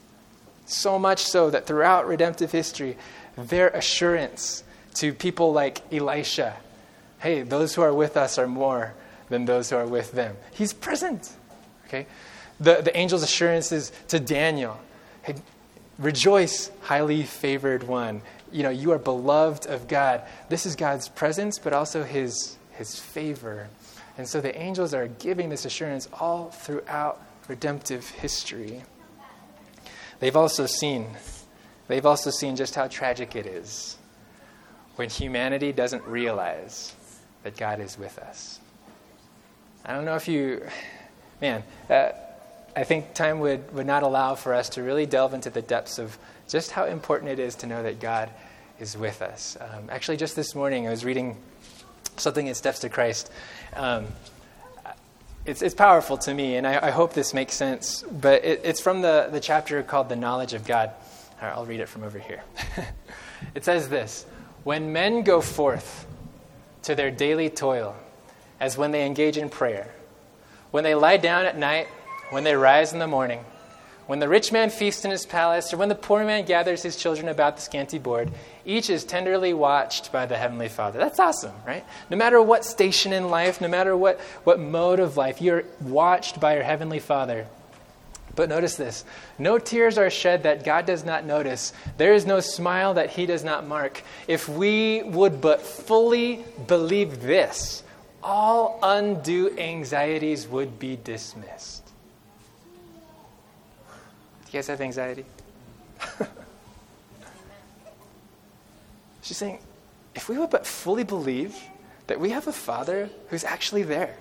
So 0.65 0.97
much 0.97 1.23
so 1.23 1.49
that 1.49 1.67
throughout 1.67 2.07
redemptive 2.07 2.51
history, 2.51 2.97
their 3.37 3.69
assurance 3.69 4.63
to 4.95 5.13
people 5.13 5.53
like 5.53 5.81
Elisha 5.93 6.55
hey, 7.21 7.43
those 7.43 7.75
who 7.75 7.81
are 7.81 7.93
with 7.93 8.17
us 8.17 8.37
are 8.37 8.47
more 8.47 8.93
than 9.29 9.45
those 9.45 9.69
who 9.69 9.77
are 9.77 9.85
with 9.85 10.11
them. 10.11 10.35
He's 10.51 10.73
present. 10.73 11.31
Okay? 11.87 12.07
The, 12.59 12.81
the 12.81 12.95
angel's 12.95 13.23
assurances 13.23 13.91
to 14.09 14.19
Daniel 14.19 14.79
hey, 15.21 15.35
rejoice, 15.97 16.71
highly 16.81 17.23
favored 17.23 17.83
one. 17.83 18.21
You 18.51 18.63
know, 18.63 18.69
you 18.69 18.91
are 18.91 18.97
beloved 18.97 19.67
of 19.67 19.87
God. 19.87 20.23
This 20.49 20.65
is 20.65 20.75
God's 20.75 21.07
presence, 21.07 21.59
but 21.59 21.73
also 21.73 22.03
his, 22.03 22.57
his 22.73 22.99
favor. 22.99 23.69
And 24.17 24.27
so 24.27 24.41
the 24.41 24.55
angels 24.59 24.93
are 24.93 25.07
giving 25.07 25.49
this 25.49 25.65
assurance 25.65 26.07
all 26.13 26.51
throughout 26.51 27.21
redemptive 27.47 28.07
history. 28.09 28.83
They've 30.19 30.35
also 30.35 30.65
seen, 30.65 31.07
they've 31.87 32.05
also 32.05 32.29
seen 32.29 32.55
just 32.55 32.75
how 32.75 32.87
tragic 32.87 33.35
it 33.35 33.45
is 33.45 33.97
when 34.95 35.09
humanity 35.09 35.71
doesn't 35.71 36.03
realize 36.03 36.93
that 37.43 37.57
God 37.57 37.79
is 37.79 37.97
with 37.97 38.19
us. 38.19 38.59
I 39.83 39.93
don't 39.93 40.05
know 40.05 40.15
if 40.15 40.27
you, 40.27 40.63
man, 41.41 41.63
uh, 41.89 42.09
I 42.75 42.83
think 42.83 43.13
time 43.13 43.39
would, 43.39 43.73
would 43.73 43.87
not 43.87 44.03
allow 44.03 44.35
for 44.35 44.53
us 44.53 44.69
to 44.69 44.83
really 44.83 45.05
delve 45.05 45.33
into 45.33 45.49
the 45.49 45.61
depths 45.61 45.97
of 45.97 46.17
just 46.47 46.71
how 46.71 46.85
important 46.85 47.31
it 47.31 47.39
is 47.39 47.55
to 47.55 47.67
know 47.67 47.81
that 47.83 47.99
God 47.99 48.29
is 48.79 48.95
with 48.95 49.21
us. 49.21 49.57
Um, 49.59 49.89
actually, 49.89 50.17
just 50.17 50.35
this 50.35 50.53
morning, 50.53 50.87
I 50.87 50.91
was 50.91 51.03
reading 51.03 51.37
something 52.21 52.47
in 52.47 52.55
Steps 52.55 52.79
to 52.79 52.89
Christ. 52.89 53.31
Um, 53.75 54.07
it's, 55.45 55.61
it's 55.61 55.75
powerful 55.75 56.17
to 56.19 56.33
me, 56.33 56.55
and 56.55 56.67
I, 56.67 56.87
I 56.87 56.91
hope 56.91 57.13
this 57.13 57.33
makes 57.33 57.55
sense, 57.55 58.03
but 58.03 58.45
it, 58.45 58.61
it's 58.63 58.79
from 58.79 59.01
the, 59.01 59.29
the 59.31 59.39
chapter 59.39 59.81
called 59.83 60.07
The 60.07 60.15
Knowledge 60.15 60.53
of 60.53 60.65
God. 60.65 60.91
All 61.41 61.47
right, 61.47 61.55
I'll 61.55 61.65
read 61.65 61.79
it 61.79 61.89
from 61.89 62.03
over 62.03 62.19
here. 62.19 62.43
it 63.55 63.65
says 63.65 63.89
this 63.89 64.25
When 64.63 64.93
men 64.93 65.23
go 65.23 65.41
forth 65.41 66.05
to 66.83 66.95
their 66.95 67.11
daily 67.11 67.49
toil, 67.49 67.95
as 68.59 68.77
when 68.77 68.91
they 68.91 69.05
engage 69.05 69.37
in 69.37 69.49
prayer. 69.49 69.91
When 70.69 70.83
they 70.83 70.95
lie 70.95 71.17
down 71.17 71.45
at 71.45 71.57
night, 71.57 71.87
when 72.29 72.43
they 72.43 72.55
rise 72.55 72.93
in 72.93 72.99
the 72.99 73.07
morning, 73.07 73.43
when 74.07 74.19
the 74.19 74.27
rich 74.27 74.51
man 74.51 74.69
feasts 74.69 75.05
in 75.05 75.11
his 75.11 75.25
palace, 75.25 75.73
or 75.73 75.77
when 75.77 75.89
the 75.89 75.95
poor 75.95 76.25
man 76.25 76.45
gathers 76.45 76.83
his 76.83 76.95
children 76.95 77.29
about 77.29 77.55
the 77.55 77.61
scanty 77.61 77.99
board, 77.99 78.31
each 78.65 78.89
is 78.89 79.03
tenderly 79.03 79.53
watched 79.53 80.11
by 80.11 80.25
the 80.25 80.37
Heavenly 80.37 80.69
Father. 80.69 80.99
That's 80.99 81.19
awesome, 81.19 81.55
right? 81.65 81.85
No 82.09 82.17
matter 82.17 82.41
what 82.41 82.65
station 82.65 83.13
in 83.13 83.29
life, 83.29 83.61
no 83.61 83.67
matter 83.67 83.95
what, 83.95 84.19
what 84.43 84.59
mode 84.59 84.99
of 84.99 85.17
life, 85.17 85.41
you're 85.41 85.63
watched 85.81 86.39
by 86.39 86.55
your 86.55 86.63
Heavenly 86.63 86.99
Father. 86.99 87.47
But 88.35 88.49
notice 88.49 88.75
this 88.75 89.03
no 89.37 89.57
tears 89.57 89.97
are 89.97 90.09
shed 90.09 90.43
that 90.43 90.63
God 90.63 90.85
does 90.85 91.03
not 91.03 91.25
notice. 91.25 91.73
There 91.97 92.13
is 92.13 92.25
no 92.25 92.39
smile 92.39 92.93
that 92.95 93.11
He 93.11 93.25
does 93.25 93.43
not 93.43 93.67
mark. 93.67 94.01
If 94.27 94.47
we 94.47 95.03
would 95.03 95.41
but 95.41 95.61
fully 95.61 96.43
believe 96.67 97.21
this, 97.21 97.83
all 98.23 98.79
undue 98.81 99.57
anxieties 99.57 100.47
would 100.47 100.79
be 100.79 100.97
dismissed. 101.03 101.90
You 104.51 104.57
guys 104.57 104.67
have 104.67 104.81
anxiety? 104.81 105.23
She's 109.21 109.37
saying, 109.37 109.59
if 110.13 110.27
we 110.27 110.37
would 110.37 110.49
but 110.49 110.67
fully 110.67 111.05
believe 111.05 111.57
that 112.07 112.19
we 112.19 112.31
have 112.31 112.47
a 112.47 112.51
Father 112.51 113.09
who's 113.29 113.45
actually 113.45 113.83
there, 113.83 114.17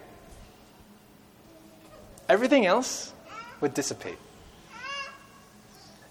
everything 2.29 2.65
else 2.65 3.13
would 3.61 3.75
dissipate. 3.75 4.19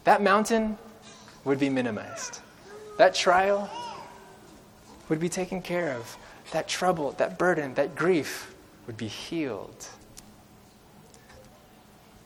That 0.03 0.21
mountain 0.21 0.77
would 1.45 1.59
be 1.59 1.69
minimized. 1.69 2.41
That 2.97 3.15
trial 3.15 3.69
would 5.07 5.21
be 5.21 5.29
taken 5.29 5.61
care 5.61 5.95
of 5.95 6.17
that 6.51 6.67
trouble, 6.67 7.11
that 7.13 7.39
burden, 7.39 7.73
that 7.75 7.95
grief 7.95 8.53
would 8.85 8.97
be 8.97 9.07
healed. 9.07 9.87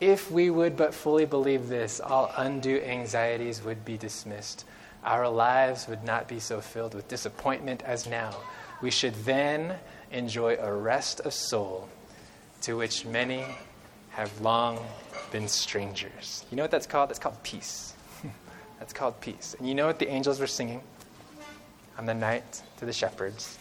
If 0.03 0.29
we 0.29 0.49
would 0.49 0.75
but 0.75 0.93
fully 0.93 1.23
believe 1.23 1.69
this, 1.69 2.01
all 2.01 2.29
undue 2.35 2.81
anxieties 2.81 3.63
would 3.63 3.85
be 3.85 3.97
dismissed. 3.97 4.65
Our 5.05 5.29
lives 5.29 5.87
would 5.87 6.03
not 6.03 6.27
be 6.27 6.41
so 6.41 6.59
filled 6.59 6.93
with 6.93 7.07
disappointment 7.07 7.83
as 7.83 8.05
now. 8.05 8.35
We 8.81 8.91
should 8.91 9.15
then 9.23 9.77
enjoy 10.11 10.57
a 10.59 10.73
rest 10.73 11.21
of 11.21 11.33
soul 11.33 11.87
to 12.63 12.75
which 12.75 13.05
many 13.05 13.45
have 14.09 14.41
long 14.41 14.77
been 15.31 15.47
strangers. 15.47 16.43
You 16.51 16.57
know 16.57 16.63
what 16.63 16.71
that's 16.71 16.85
called? 16.85 17.09
That's 17.09 17.17
called 17.17 17.41
peace. 17.41 17.93
that's 18.79 18.91
called 18.91 19.17
peace. 19.21 19.55
And 19.57 19.65
you 19.65 19.73
know 19.73 19.85
what 19.85 19.99
the 19.99 20.09
angels 20.09 20.37
were 20.37 20.47
singing 20.47 20.81
on 21.97 22.05
the 22.05 22.13
night 22.13 22.61
to 22.75 22.85
the 22.85 22.91
shepherds? 22.91 23.57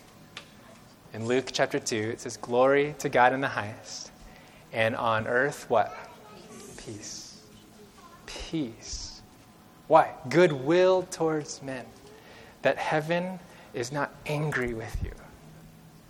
In 1.14 1.25
Luke 1.25 1.50
chapter 1.52 1.78
2, 1.78 1.94
it 2.14 2.20
says, 2.20 2.37
Glory 2.37 2.96
to 2.99 3.08
God 3.08 3.32
in 3.32 3.40
the 3.40 3.46
highest, 3.46 4.11
and 4.72 4.96
on 4.96 5.28
earth, 5.28 5.66
what? 5.70 5.96
Peace. 6.85 7.41
Peace. 8.27 9.23
Why? 9.89 10.11
Goodwill 10.29 11.03
towards 11.11 11.62
men. 11.62 11.85
That 12.62 12.79
heaven 12.79 13.39
is 13.75 13.93
not 13.93 14.15
angry 14.27 14.75
with 14.75 14.97
you, 15.03 15.12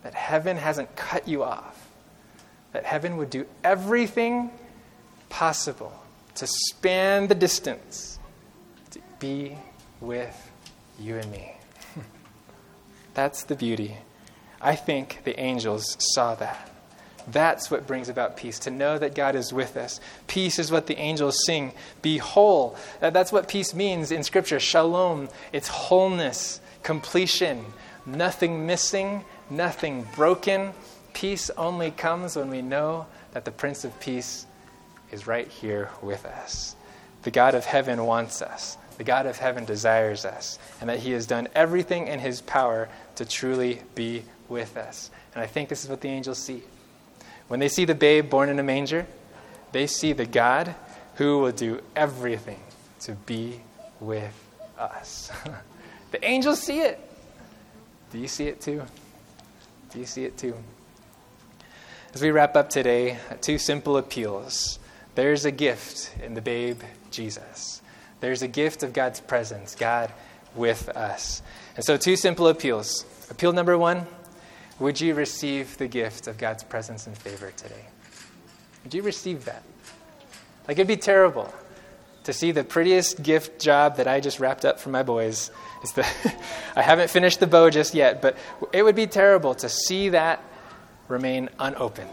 that 0.03 0.15
heaven 0.15 0.57
hasn't 0.57 0.95
cut 0.97 1.27
you 1.29 1.43
off, 1.43 1.89
that 2.73 2.85
heaven 2.85 3.17
would 3.17 3.31
do 3.31 3.47
everything 3.65 4.51
possible 5.29 5.93
to 6.35 6.47
span 6.47 7.29
the 7.29 7.35
distance 7.35 8.19
to 8.91 9.01
be 9.19 9.57
with 10.01 10.51
you 10.99 11.17
and 11.17 11.31
me. 11.31 11.55
That's 13.15 13.45
the 13.45 13.55
beauty. 13.55 13.97
I 14.61 14.77
think 14.77 15.21
the 15.25 15.39
angels 15.39 15.97
saw 16.15 16.35
that. 16.37 16.72
That's 17.29 17.71
what 17.71 17.87
brings 17.87 18.09
about 18.09 18.37
peace, 18.37 18.59
to 18.61 18.71
know 18.71 18.99
that 18.99 19.15
God 19.15 19.37
is 19.37 19.53
with 19.53 19.77
us. 19.77 20.01
Peace 20.27 20.59
is 20.59 20.73
what 20.73 20.87
the 20.87 20.99
angels 20.99 21.45
sing. 21.47 21.73
Be 22.03 22.19
whole. 22.19 22.77
That's 23.01 23.33
what 23.33 23.49
peace 23.49 23.75
means 23.75 24.11
in 24.11 24.23
Scripture. 24.23 24.59
Shalom. 24.59 25.29
It's 25.53 25.69
wholeness, 25.69 26.61
completion, 26.83 27.65
nothing 28.05 28.67
missing, 28.67 29.25
nothing 29.49 30.07
broken. 30.17 30.73
Peace 31.13 31.51
only 31.57 31.91
comes 31.91 32.37
when 32.37 32.51
we 32.51 32.63
know 32.63 33.07
that 33.33 33.45
the 33.45 33.51
Prince 33.51 33.85
of 33.85 33.99
Peace 34.01 34.47
is 35.11 35.27
right 35.27 35.49
here 35.49 35.91
with 36.01 36.25
us. 36.25 36.75
The 37.23 37.31
God 37.31 37.55
of 37.55 37.65
heaven 37.65 38.05
wants 38.05 38.43
us. 38.43 38.77
The 38.99 39.05
God 39.05 39.27
of 39.27 39.39
heaven 39.39 39.65
desires 39.65 40.25
us, 40.25 40.59
and 40.81 40.91
that 40.91 40.99
He 40.99 41.13
has 41.13 41.27
done 41.27 41.49
everything 41.55 42.09
in 42.09 42.19
His 42.19 42.43
power 42.43 42.89
to 43.17 43.25
truly 43.25 43.81
be 43.95 44.25
with 44.49 44.77
us. 44.77 45.11
And 45.35 45.43
I 45.43 45.47
think 45.47 45.69
this 45.69 45.83
is 45.83 45.91
what 45.91 46.03
the 46.03 46.09
angels 46.09 46.39
see. 46.39 46.63
When 47.53 47.61
they 47.61 47.69
see 47.69 47.85
the 47.85 47.95
babe 47.95 48.31
born 48.31 48.49
in 48.49 48.59
a 48.59 48.63
manger, 48.63 49.07
they 49.73 49.87
see 49.87 50.15
the 50.15 50.25
God 50.25 50.75
who 51.17 51.41
will 51.41 51.53
do 51.53 51.83
everything 51.95 52.61
to 53.01 53.13
be 53.13 53.61
with 54.01 54.33
us. 54.79 55.31
the 56.13 56.25
angels 56.27 56.63
see 56.63 56.81
it. 56.81 56.99
Do 58.11 58.19
you 58.19 58.27
see 58.27 58.47
it 58.47 58.63
too? 58.63 58.81
Do 59.91 59.99
you 59.99 60.07
see 60.07 60.25
it 60.25 60.39
too? 60.39 60.55
As 62.15 62.23
we 62.23 62.31
wrap 62.31 62.57
up 62.57 62.71
today, 62.71 63.19
two 63.43 63.59
simple 63.59 63.99
appeals. 63.99 64.79
There's 65.15 65.45
a 65.45 65.53
gift 65.53 66.11
in 66.25 66.33
the 66.33 66.41
babe 66.41 66.81
Jesus. 67.11 67.83
There's 68.21 68.41
a 68.41 68.49
gift 68.49 68.83
of 68.83 68.95
God's 68.95 69.21
presence, 69.21 69.75
God 69.75 70.11
with 70.55 70.89
us. 70.89 71.43
And 71.77 71.85
so, 71.85 71.99
two 71.99 72.17
simple 72.17 72.49
appeals. 72.49 73.05
Appeal 73.29 73.53
number 73.53 73.77
one 73.77 74.07
would 74.83 75.01
you 75.01 75.15
receive 75.15 75.79
the 75.79 75.87
gift 75.87 76.27
of 76.27 76.37
God's 76.37 76.65
presence 76.65 77.07
and 77.07 77.17
favor 77.17 77.53
today? 77.57 77.87
Would 78.83 78.93
you 78.93 79.03
receive 79.03 79.45
that? 79.45 79.63
Like, 80.67 80.77
it'd 80.77 80.89
be 80.89 80.97
terrible 80.97 81.55
to 82.25 82.33
see 82.33 82.51
the 82.51 82.65
prettiest 82.65 83.23
gift 83.23 83.61
job 83.61 83.97
that 83.97 84.09
I 84.09 84.19
just 84.19 84.41
wrapped 84.41 84.65
up 84.65 84.81
for 84.81 84.91
my 84.91 85.05
boys. 85.05 85.53
Is 85.85 85.93
the 85.93 86.03
I 86.77 86.83
haven't 86.83 87.11
finished 87.11 87.39
the 87.39 87.47
bow 87.47 87.71
just 87.71 87.95
yet, 87.95 88.21
but 88.21 88.37
it 88.73 88.83
would 88.83 88.97
be 88.97 89.07
terrible 89.07 89.55
to 89.57 89.69
see 89.69 90.09
that 90.11 90.43
remain 91.07 91.49
unopened. 91.61 92.11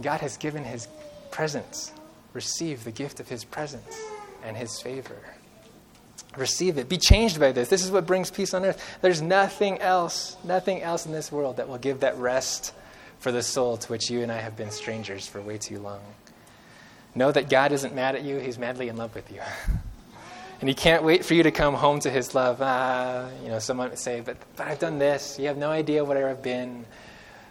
God 0.00 0.20
has 0.20 0.38
given 0.38 0.64
his 0.64 0.88
presence. 1.30 1.92
Receive 2.32 2.84
the 2.84 2.92
gift 2.92 3.20
of 3.20 3.28
his 3.28 3.44
presence 3.44 4.00
and 4.42 4.56
his 4.56 4.80
favor. 4.80 5.18
Receive 6.36 6.78
it. 6.78 6.88
Be 6.88 6.96
changed 6.96 7.38
by 7.38 7.52
this. 7.52 7.68
This 7.68 7.84
is 7.84 7.90
what 7.90 8.06
brings 8.06 8.30
peace 8.30 8.54
on 8.54 8.64
earth. 8.64 8.82
There's 9.02 9.20
nothing 9.20 9.80
else, 9.80 10.36
nothing 10.44 10.80
else 10.80 11.04
in 11.04 11.12
this 11.12 11.30
world 11.30 11.58
that 11.58 11.68
will 11.68 11.78
give 11.78 12.00
that 12.00 12.16
rest 12.16 12.72
for 13.18 13.30
the 13.30 13.42
soul 13.42 13.76
to 13.76 13.88
which 13.88 14.10
you 14.10 14.22
and 14.22 14.32
I 14.32 14.38
have 14.38 14.56
been 14.56 14.70
strangers 14.70 15.26
for 15.26 15.40
way 15.42 15.58
too 15.58 15.78
long. 15.78 16.00
Know 17.14 17.30
that 17.30 17.50
God 17.50 17.72
isn't 17.72 17.94
mad 17.94 18.16
at 18.16 18.22
you, 18.22 18.38
He's 18.38 18.58
madly 18.58 18.88
in 18.88 18.96
love 18.96 19.14
with 19.14 19.30
you. 19.30 19.40
and 20.60 20.68
He 20.68 20.74
can't 20.74 21.04
wait 21.04 21.24
for 21.24 21.34
you 21.34 21.42
to 21.42 21.50
come 21.50 21.74
home 21.74 22.00
to 22.00 22.10
His 22.10 22.34
love. 22.34 22.58
Ah, 22.62 23.28
you 23.42 23.48
know, 23.48 23.58
someone 23.58 23.90
would 23.90 23.98
say, 23.98 24.20
but, 24.20 24.38
but 24.56 24.66
I've 24.66 24.78
done 24.78 24.98
this. 24.98 25.38
You 25.38 25.48
have 25.48 25.58
no 25.58 25.70
idea 25.70 26.02
where 26.02 26.28
I've 26.28 26.42
been. 26.42 26.86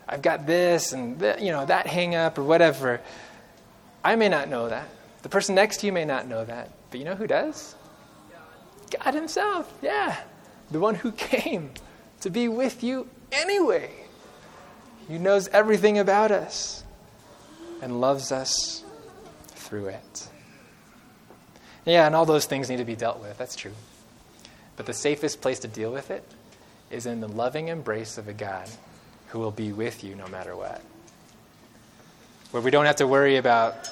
I've 0.10 0.24
got 0.24 0.48
this 0.48 0.91
and 0.91 1.20
th- 1.20 1.39
you 1.39 1.52
know 1.52 1.65
that 1.65 1.86
hang 1.86 2.15
up 2.15 2.38
or 2.39 2.44
whatever. 2.44 3.00
I 4.04 4.15
may 4.15 4.28
not 4.28 4.50
know 4.50 4.67
that. 4.67 4.89
The 5.22 5.30
person 5.30 5.54
next 5.54 5.78
to 5.78 5.86
you 5.86 5.94
may 5.94 6.06
not 6.06 6.28
know 6.28 6.44
that. 6.44 6.72
But 6.89 7.00
you 7.00 7.06
know 7.06 7.15
who 7.15 7.28
does? 7.28 7.76
God 8.99 9.13
Himself. 9.13 9.71
Yeah. 9.82 10.17
The 10.69 10.80
one 10.80 10.95
who 10.95 11.12
came 11.12 11.71
to 12.21 12.30
be 12.30 12.47
with 12.47 12.84
you 12.84 13.08
anyway. 13.32 13.91
He 15.08 15.17
knows 15.17 15.47
everything 15.49 15.97
about 15.97 16.32
us 16.32 16.84
and 17.82 17.99
loves 17.99 18.32
us 18.32 18.84
through 19.47 19.88
it. 19.88 20.27
Yeah, 21.86 22.06
and 22.06 22.15
all 22.15 22.25
those 22.25 22.45
things 22.45 22.69
need 22.69 22.77
to 22.77 22.86
be 22.86 22.95
dealt 22.95 23.19
with. 23.19 23.38
That's 23.38 23.56
true. 23.56 23.73
But 24.77 24.86
the 24.86 24.93
safest 24.93 25.41
place 25.41 25.60
to 25.60 25.67
deal 25.67 25.91
with 25.91 26.12
it 26.12 26.23
is 26.89 27.06
in 27.06 27.21
the 27.21 27.27
loving 27.27 27.69
embrace 27.69 28.17
of 28.17 28.27
a 28.27 28.34
God 28.34 28.69
who 29.27 29.39
will 29.39 29.51
be 29.51 29.71
with 29.71 30.04
you 30.04 30.15
no 30.15 30.27
matter 30.27 30.56
what. 30.56 30.82
Where 32.51 32.62
we 32.62 32.69
don't 32.69 32.86
have 32.86 32.97
to 32.97 33.08
worry 33.08 33.38
about, 33.38 33.89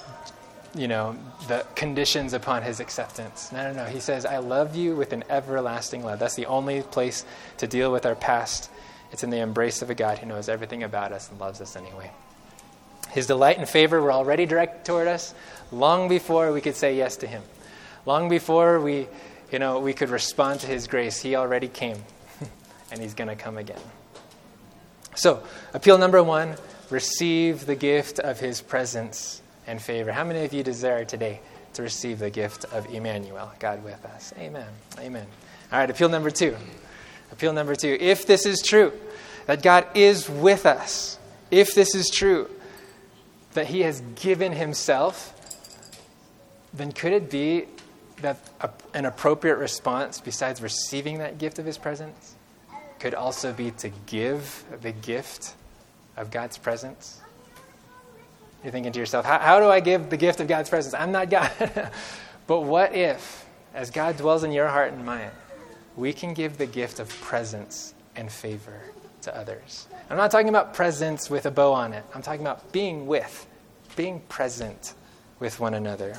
you 0.75 0.87
know, 0.87 1.17
the 1.47 1.65
conditions 1.75 2.33
upon 2.33 2.63
his 2.63 2.79
acceptance. 2.79 3.51
No, 3.51 3.71
no, 3.71 3.83
no. 3.83 3.89
He 3.89 3.99
says, 3.99 4.25
I 4.25 4.37
love 4.37 4.75
you 4.75 4.95
with 4.95 5.13
an 5.13 5.23
everlasting 5.29 6.03
love. 6.03 6.19
That's 6.19 6.35
the 6.35 6.45
only 6.45 6.81
place 6.81 7.25
to 7.57 7.67
deal 7.67 7.91
with 7.91 8.05
our 8.05 8.15
past. 8.15 8.69
It's 9.11 9.23
in 9.23 9.29
the 9.29 9.39
embrace 9.39 9.81
of 9.81 9.89
a 9.89 9.95
God 9.95 10.19
who 10.19 10.27
knows 10.27 10.49
everything 10.49 10.83
about 10.83 11.11
us 11.11 11.29
and 11.29 11.39
loves 11.39 11.61
us 11.61 11.75
anyway. 11.75 12.11
His 13.09 13.25
delight 13.25 13.57
and 13.57 13.67
favor 13.67 14.01
were 14.01 14.11
already 14.11 14.45
directed 14.45 14.85
toward 14.85 15.07
us 15.07 15.33
long 15.71 16.07
before 16.07 16.51
we 16.51 16.61
could 16.61 16.75
say 16.75 16.95
yes 16.95 17.17
to 17.17 17.27
him. 17.27 17.41
Long 18.05 18.29
before 18.29 18.79
we, 18.79 19.07
you 19.51 19.59
know, 19.59 19.79
we 19.79 19.93
could 19.93 20.09
respond 20.09 20.59
to 20.61 20.67
his 20.67 20.87
grace, 20.87 21.19
he 21.19 21.35
already 21.35 21.67
came. 21.67 21.97
and 22.91 23.01
he's 23.01 23.15
going 23.15 23.29
to 23.29 23.35
come 23.35 23.57
again. 23.57 23.81
So, 25.15 25.43
appeal 25.73 25.97
number 25.97 26.21
one 26.21 26.55
receive 26.89 27.65
the 27.65 27.75
gift 27.75 28.19
of 28.19 28.39
his 28.39 28.61
presence 28.61 29.41
and 29.69 29.79
favor. 29.79 30.11
How 30.11 30.23
many 30.23 30.43
of 30.45 30.51
you 30.51 30.63
desire 30.63 31.05
today 31.05 31.39
to 31.73 31.83
receive 31.83 32.17
the 32.17 32.31
gift 32.31 32.65
of 32.73 32.91
Emmanuel, 32.91 33.51
God 33.59 33.83
with 33.83 34.03
us? 34.03 34.33
Amen. 34.39 34.67
Amen. 34.97 35.27
All 35.71 35.77
right, 35.77 35.89
appeal 35.89 36.09
number 36.09 36.31
two. 36.31 36.57
Appeal 37.31 37.53
number 37.53 37.75
two. 37.75 37.95
If 37.99 38.25
this 38.25 38.47
is 38.47 38.63
true, 38.63 38.91
that 39.45 39.61
God 39.61 39.85
is 39.93 40.27
with 40.27 40.65
us, 40.65 41.19
if 41.51 41.75
this 41.75 41.93
is 41.93 42.09
true, 42.09 42.49
that 43.53 43.67
he 43.67 43.81
has 43.81 44.01
given 44.15 44.53
himself, 44.53 45.35
then 46.73 46.91
could 46.91 47.13
it 47.13 47.29
be 47.29 47.65
that 48.21 48.39
a, 48.61 48.71
an 48.95 49.05
appropriate 49.05 49.57
response, 49.57 50.19
besides 50.19 50.63
receiving 50.63 51.19
that 51.19 51.37
gift 51.37 51.59
of 51.59 51.65
his 51.65 51.77
presence, 51.77 52.35
could 52.97 53.13
also 53.13 53.53
be 53.53 53.69
to 53.71 53.89
give 54.07 54.63
the 54.81 54.91
gift 54.91 55.53
of 56.17 56.31
God's 56.31 56.57
presence? 56.57 57.18
You're 58.63 58.71
thinking 58.71 58.91
to 58.91 58.99
yourself, 58.99 59.25
how, 59.25 59.39
how 59.39 59.59
do 59.59 59.67
I 59.67 59.79
give 59.79 60.09
the 60.09 60.17
gift 60.17 60.39
of 60.39 60.47
God's 60.47 60.69
presence? 60.69 60.93
I'm 60.93 61.11
not 61.11 61.29
God. 61.29 61.51
but 62.47 62.61
what 62.61 62.93
if, 62.93 63.45
as 63.73 63.89
God 63.89 64.17
dwells 64.17 64.43
in 64.43 64.51
your 64.51 64.67
heart 64.67 64.91
and 64.91 65.05
mind, 65.05 65.31
we 65.95 66.11
can 66.11 66.33
give 66.33 66.57
the 66.57 66.65
gift 66.65 66.99
of 66.99 67.09
presence 67.21 67.93
and 68.15 68.31
favor 68.31 68.81
to 69.21 69.35
others? 69.35 69.87
I'm 70.09 70.17
not 70.17 70.31
talking 70.31 70.49
about 70.49 70.73
presence 70.73 71.29
with 71.29 71.45
a 71.45 71.51
bow 71.51 71.71
on 71.71 71.93
it. 71.93 72.03
I'm 72.13 72.21
talking 72.21 72.41
about 72.41 72.71
being 72.71 73.07
with, 73.07 73.47
being 73.95 74.19
present 74.21 74.93
with 75.39 75.59
one 75.59 75.73
another. 75.73 76.17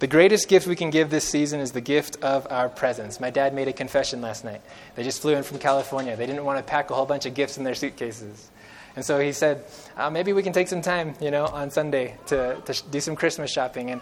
The 0.00 0.06
greatest 0.06 0.48
gift 0.48 0.66
we 0.66 0.76
can 0.76 0.88
give 0.88 1.10
this 1.10 1.28
season 1.28 1.60
is 1.60 1.72
the 1.72 1.82
gift 1.82 2.16
of 2.22 2.46
our 2.50 2.70
presence. 2.70 3.20
My 3.20 3.28
dad 3.28 3.54
made 3.54 3.68
a 3.68 3.72
confession 3.72 4.22
last 4.22 4.44
night. 4.44 4.62
They 4.94 5.04
just 5.04 5.20
flew 5.20 5.34
in 5.34 5.42
from 5.42 5.58
California. 5.58 6.16
They 6.16 6.24
didn't 6.24 6.44
want 6.46 6.58
to 6.58 6.64
pack 6.64 6.90
a 6.90 6.94
whole 6.94 7.04
bunch 7.04 7.26
of 7.26 7.34
gifts 7.34 7.58
in 7.58 7.64
their 7.64 7.74
suitcases. 7.74 8.50
And 8.96 9.04
so 9.04 9.20
he 9.20 9.32
said, 9.32 9.64
uh, 9.96 10.10
maybe 10.10 10.32
we 10.32 10.42
can 10.42 10.52
take 10.52 10.68
some 10.68 10.82
time, 10.82 11.14
you 11.20 11.30
know, 11.30 11.46
on 11.46 11.70
Sunday 11.70 12.16
to, 12.26 12.60
to 12.64 12.82
do 12.90 13.00
some 13.00 13.16
Christmas 13.16 13.50
shopping. 13.50 13.90
And, 13.90 14.00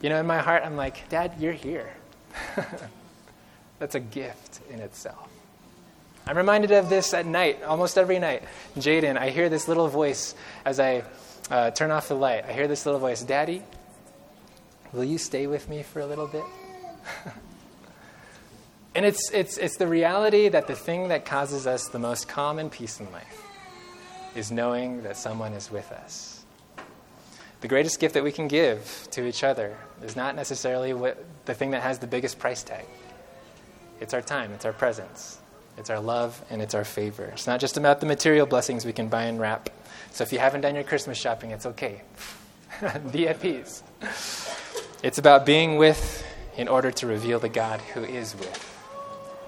you 0.00 0.08
know, 0.08 0.18
in 0.18 0.26
my 0.26 0.38
heart, 0.38 0.62
I'm 0.64 0.76
like, 0.76 1.08
Dad, 1.08 1.34
you're 1.38 1.52
here. 1.52 1.92
That's 3.78 3.94
a 3.94 4.00
gift 4.00 4.60
in 4.70 4.80
itself. 4.80 5.28
I'm 6.26 6.36
reminded 6.36 6.70
of 6.72 6.88
this 6.88 7.12
at 7.14 7.26
night, 7.26 7.62
almost 7.62 7.98
every 7.98 8.18
night. 8.18 8.44
Jaden, 8.76 9.16
I 9.16 9.30
hear 9.30 9.48
this 9.48 9.68
little 9.68 9.88
voice 9.88 10.34
as 10.64 10.78
I 10.78 11.02
uh, 11.50 11.70
turn 11.70 11.90
off 11.90 12.08
the 12.08 12.14
light. 12.14 12.44
I 12.44 12.52
hear 12.52 12.68
this 12.68 12.86
little 12.86 13.00
voice, 13.00 13.22
Daddy, 13.22 13.62
Will 14.92 15.04
you 15.04 15.18
stay 15.18 15.46
with 15.46 15.68
me 15.68 15.84
for 15.84 16.00
a 16.00 16.06
little 16.06 16.26
bit? 16.26 16.44
And 18.92 19.06
it's, 19.06 19.30
it's, 19.30 19.56
it's 19.56 19.76
the 19.76 19.86
reality 19.86 20.48
that 20.48 20.66
the 20.66 20.74
thing 20.74 21.08
that 21.08 21.24
causes 21.24 21.64
us 21.64 21.86
the 21.86 22.00
most 22.00 22.28
calm 22.28 22.58
and 22.58 22.72
peace 22.72 22.98
in 22.98 23.10
life 23.12 23.49
is 24.34 24.50
knowing 24.50 25.02
that 25.02 25.16
someone 25.16 25.52
is 25.52 25.70
with 25.70 25.90
us. 25.92 26.44
The 27.60 27.68
greatest 27.68 28.00
gift 28.00 28.14
that 28.14 28.24
we 28.24 28.32
can 28.32 28.48
give 28.48 29.06
to 29.10 29.26
each 29.26 29.44
other 29.44 29.76
is 30.02 30.16
not 30.16 30.34
necessarily 30.34 30.94
what, 30.94 31.22
the 31.44 31.54
thing 31.54 31.72
that 31.72 31.82
has 31.82 31.98
the 31.98 32.06
biggest 32.06 32.38
price 32.38 32.62
tag. 32.62 32.86
It's 34.00 34.14
our 34.14 34.22
time, 34.22 34.52
it's 34.52 34.64
our 34.64 34.72
presence, 34.72 35.38
it's 35.76 35.90
our 35.90 36.00
love, 36.00 36.42
and 36.48 36.62
it's 36.62 36.74
our 36.74 36.84
favor. 36.84 37.24
It's 37.24 37.46
not 37.46 37.60
just 37.60 37.76
about 37.76 38.00
the 38.00 38.06
material 38.06 38.46
blessings 38.46 38.86
we 38.86 38.94
can 38.94 39.08
buy 39.08 39.24
and 39.24 39.38
wrap. 39.38 39.68
So 40.12 40.22
if 40.22 40.32
you 40.32 40.38
haven't 40.38 40.62
done 40.62 40.74
your 40.74 40.84
Christmas 40.84 41.18
shopping, 41.18 41.50
it's 41.50 41.66
okay. 41.66 42.00
Be 43.12 43.28
at 43.28 43.40
peace. 43.40 43.82
It's 45.02 45.18
about 45.18 45.44
being 45.44 45.76
with 45.76 46.24
in 46.56 46.66
order 46.66 46.90
to 46.92 47.06
reveal 47.06 47.38
the 47.40 47.48
God 47.48 47.80
who 47.80 48.04
is 48.04 48.34
with. 48.36 48.66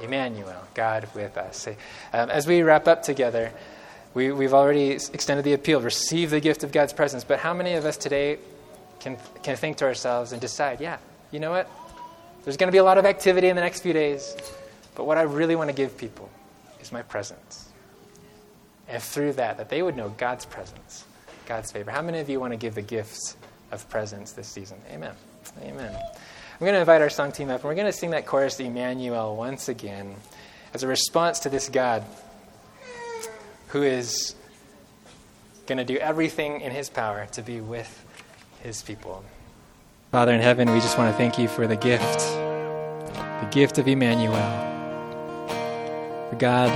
Emmanuel, 0.03 0.63
God 0.75 1.09
with 1.15 1.37
us. 1.39 1.67
Um, 2.13 2.29
as 2.29 2.47
we 2.47 2.63
wrap 2.63 2.89
up 2.89 3.03
together, 3.03 3.53
we, 4.15 4.31
we've 4.31 4.55
already 4.55 4.91
extended 4.91 5.45
the 5.45 5.55
appeal 5.55 5.81
receive 5.81 6.31
the 6.31 6.41
gift 6.41 6.65
of 6.65 6.73
God's 6.73 6.93
presence. 6.93 7.25
But 7.25 7.39
how 7.39 7.55
many 7.55 7.75
of 7.75 7.85
us 7.85 7.97
today 7.97 8.39
can, 9.01 9.17
can 9.43 9.57
think 9.57 9.79
to 9.79 9.85
ourselves 9.85 10.33
and 10.33 10.41
decide, 10.41 10.81
yeah, 10.81 10.99
you 11.31 11.41
know 11.41 11.51
what? 11.51 11.71
There's 12.45 12.57
going 12.57 12.69
to 12.69 12.73
be 12.73 12.79
a 12.79 12.85
lot 12.85 12.99
of 12.99 13.07
activity 13.07 13.49
in 13.49 13.57
the 13.57 13.63
next 13.63 13.81
few 13.81 13.93
days, 13.93 14.37
but 14.95 15.05
what 15.05 15.17
I 15.17 15.23
really 15.23 15.57
want 15.57 15.71
to 15.71 15.77
give 15.77 15.97
people 15.97 16.29
is 16.81 16.93
my 16.93 17.03
presence. 17.03 17.69
And 18.89 19.03
through 19.03 19.35
that, 19.35 19.57
that 19.57 19.69
they 19.71 19.83
would 19.83 19.97
know 19.97 20.11
God's 20.11 20.45
presence, 20.45 21.05
God's 21.47 21.71
favor. 21.73 21.91
How 21.91 22.03
many 22.03 22.19
of 22.19 22.29
you 22.29 22.41
want 22.41 22.53
to 22.53 22.57
give 22.57 22.75
the 22.75 22.83
gifts 22.83 23.37
of 23.71 23.89
presence 23.89 24.33
this 24.33 24.49
season? 24.49 24.79
Amen. 24.91 25.13
Amen. 25.63 25.95
I'm 25.95 26.59
going 26.61 26.75
to 26.75 26.81
invite 26.81 27.01
our 27.01 27.11
song 27.11 27.33
team 27.33 27.49
up, 27.49 27.61
and 27.61 27.65
we're 27.65 27.75
going 27.75 27.87
to 27.87 27.93
sing 27.93 28.11
that 28.11 28.27
chorus, 28.27 28.61
Emmanuel, 28.61 29.37
once 29.37 29.69
again, 29.69 30.15
as 30.75 30.83
a 30.83 30.89
response 30.89 31.39
to 31.41 31.49
this 31.49 31.69
God 31.69 32.05
who 33.73 33.83
is 33.83 34.35
going 35.67 35.79
to 35.79 35.85
do 35.85 35.97
everything 35.97 36.61
in 36.61 36.71
his 36.71 36.91
power 36.91 37.27
to 37.33 37.43
be 37.43 37.61
with 37.61 38.05
his 38.63 38.83
people. 38.83 39.25
Father 40.11 40.33
in 40.35 40.43
heaven, 40.43 40.71
we 40.71 40.79
just 40.81 40.99
want 40.99 41.11
to 41.11 41.17
thank 41.17 41.39
you 41.39 41.49
for 41.49 41.67
the 41.67 41.77
gift, 41.77 42.19
the 42.19 43.49
gift 43.51 43.79
of 43.79 43.89
Emmanuel. 43.89 44.37
For 46.29 46.37
God 46.37 46.71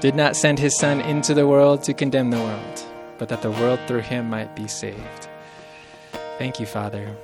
did 0.00 0.14
not 0.14 0.36
send 0.36 0.60
his 0.60 0.78
Son 0.78 1.00
into 1.00 1.34
the 1.34 1.48
world 1.48 1.82
to 1.82 1.94
condemn 1.94 2.30
the 2.30 2.38
world, 2.38 2.84
but 3.18 3.28
that 3.28 3.42
the 3.42 3.50
world 3.50 3.80
through 3.88 4.02
him 4.02 4.30
might 4.30 4.54
be 4.54 4.68
saved. 4.68 5.28
Thank 6.38 6.60
you, 6.60 6.66
Father. 6.66 7.16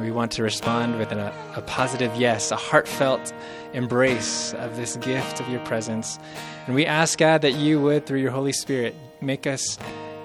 We 0.00 0.10
want 0.10 0.32
to 0.32 0.42
respond 0.42 0.98
with 0.98 1.10
a, 1.10 1.32
a, 1.56 1.62
positive 1.62 2.14
yes, 2.14 2.50
a 2.50 2.56
heartfelt 2.56 3.32
embrace 3.72 4.54
of 4.54 4.76
this 4.76 4.96
gift 4.96 5.40
of 5.40 5.48
your 5.48 5.60
presence. 5.60 6.18
And 6.66 6.74
we 6.74 6.86
ask, 6.86 7.18
God, 7.18 7.42
that 7.42 7.54
you 7.54 7.80
would, 7.80 8.06
through 8.06 8.20
your 8.20 8.30
Holy 8.30 8.52
Spirit, 8.52 8.94
make 9.20 9.46
us 9.46 9.78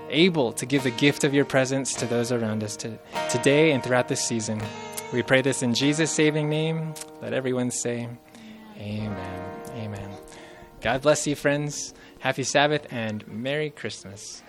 able 0.09 0.53
to 0.53 0.65
give 0.65 0.83
the 0.83 0.91
gift 0.91 1.23
of 1.23 1.33
your 1.33 1.45
presence 1.45 1.95
to 1.95 2.05
those 2.05 2.31
around 2.31 2.63
us 2.63 2.77
to, 2.77 2.97
today 3.29 3.71
and 3.71 3.83
throughout 3.83 4.07
this 4.07 4.23
season. 4.23 4.62
We 5.12 5.23
pray 5.23 5.41
this 5.41 5.63
in 5.63 5.73
Jesus' 5.73 6.12
saving 6.12 6.49
name. 6.49 6.93
Let 7.21 7.33
everyone 7.33 7.71
say, 7.71 8.07
Amen. 8.77 9.51
Amen. 9.75 10.09
God 10.81 11.01
bless 11.01 11.25
you, 11.25 11.36
friends. 11.36 11.93
Happy 12.19 12.43
Sabbath 12.43 12.86
and 12.91 13.27
Merry 13.27 13.69
Christmas. 13.69 14.43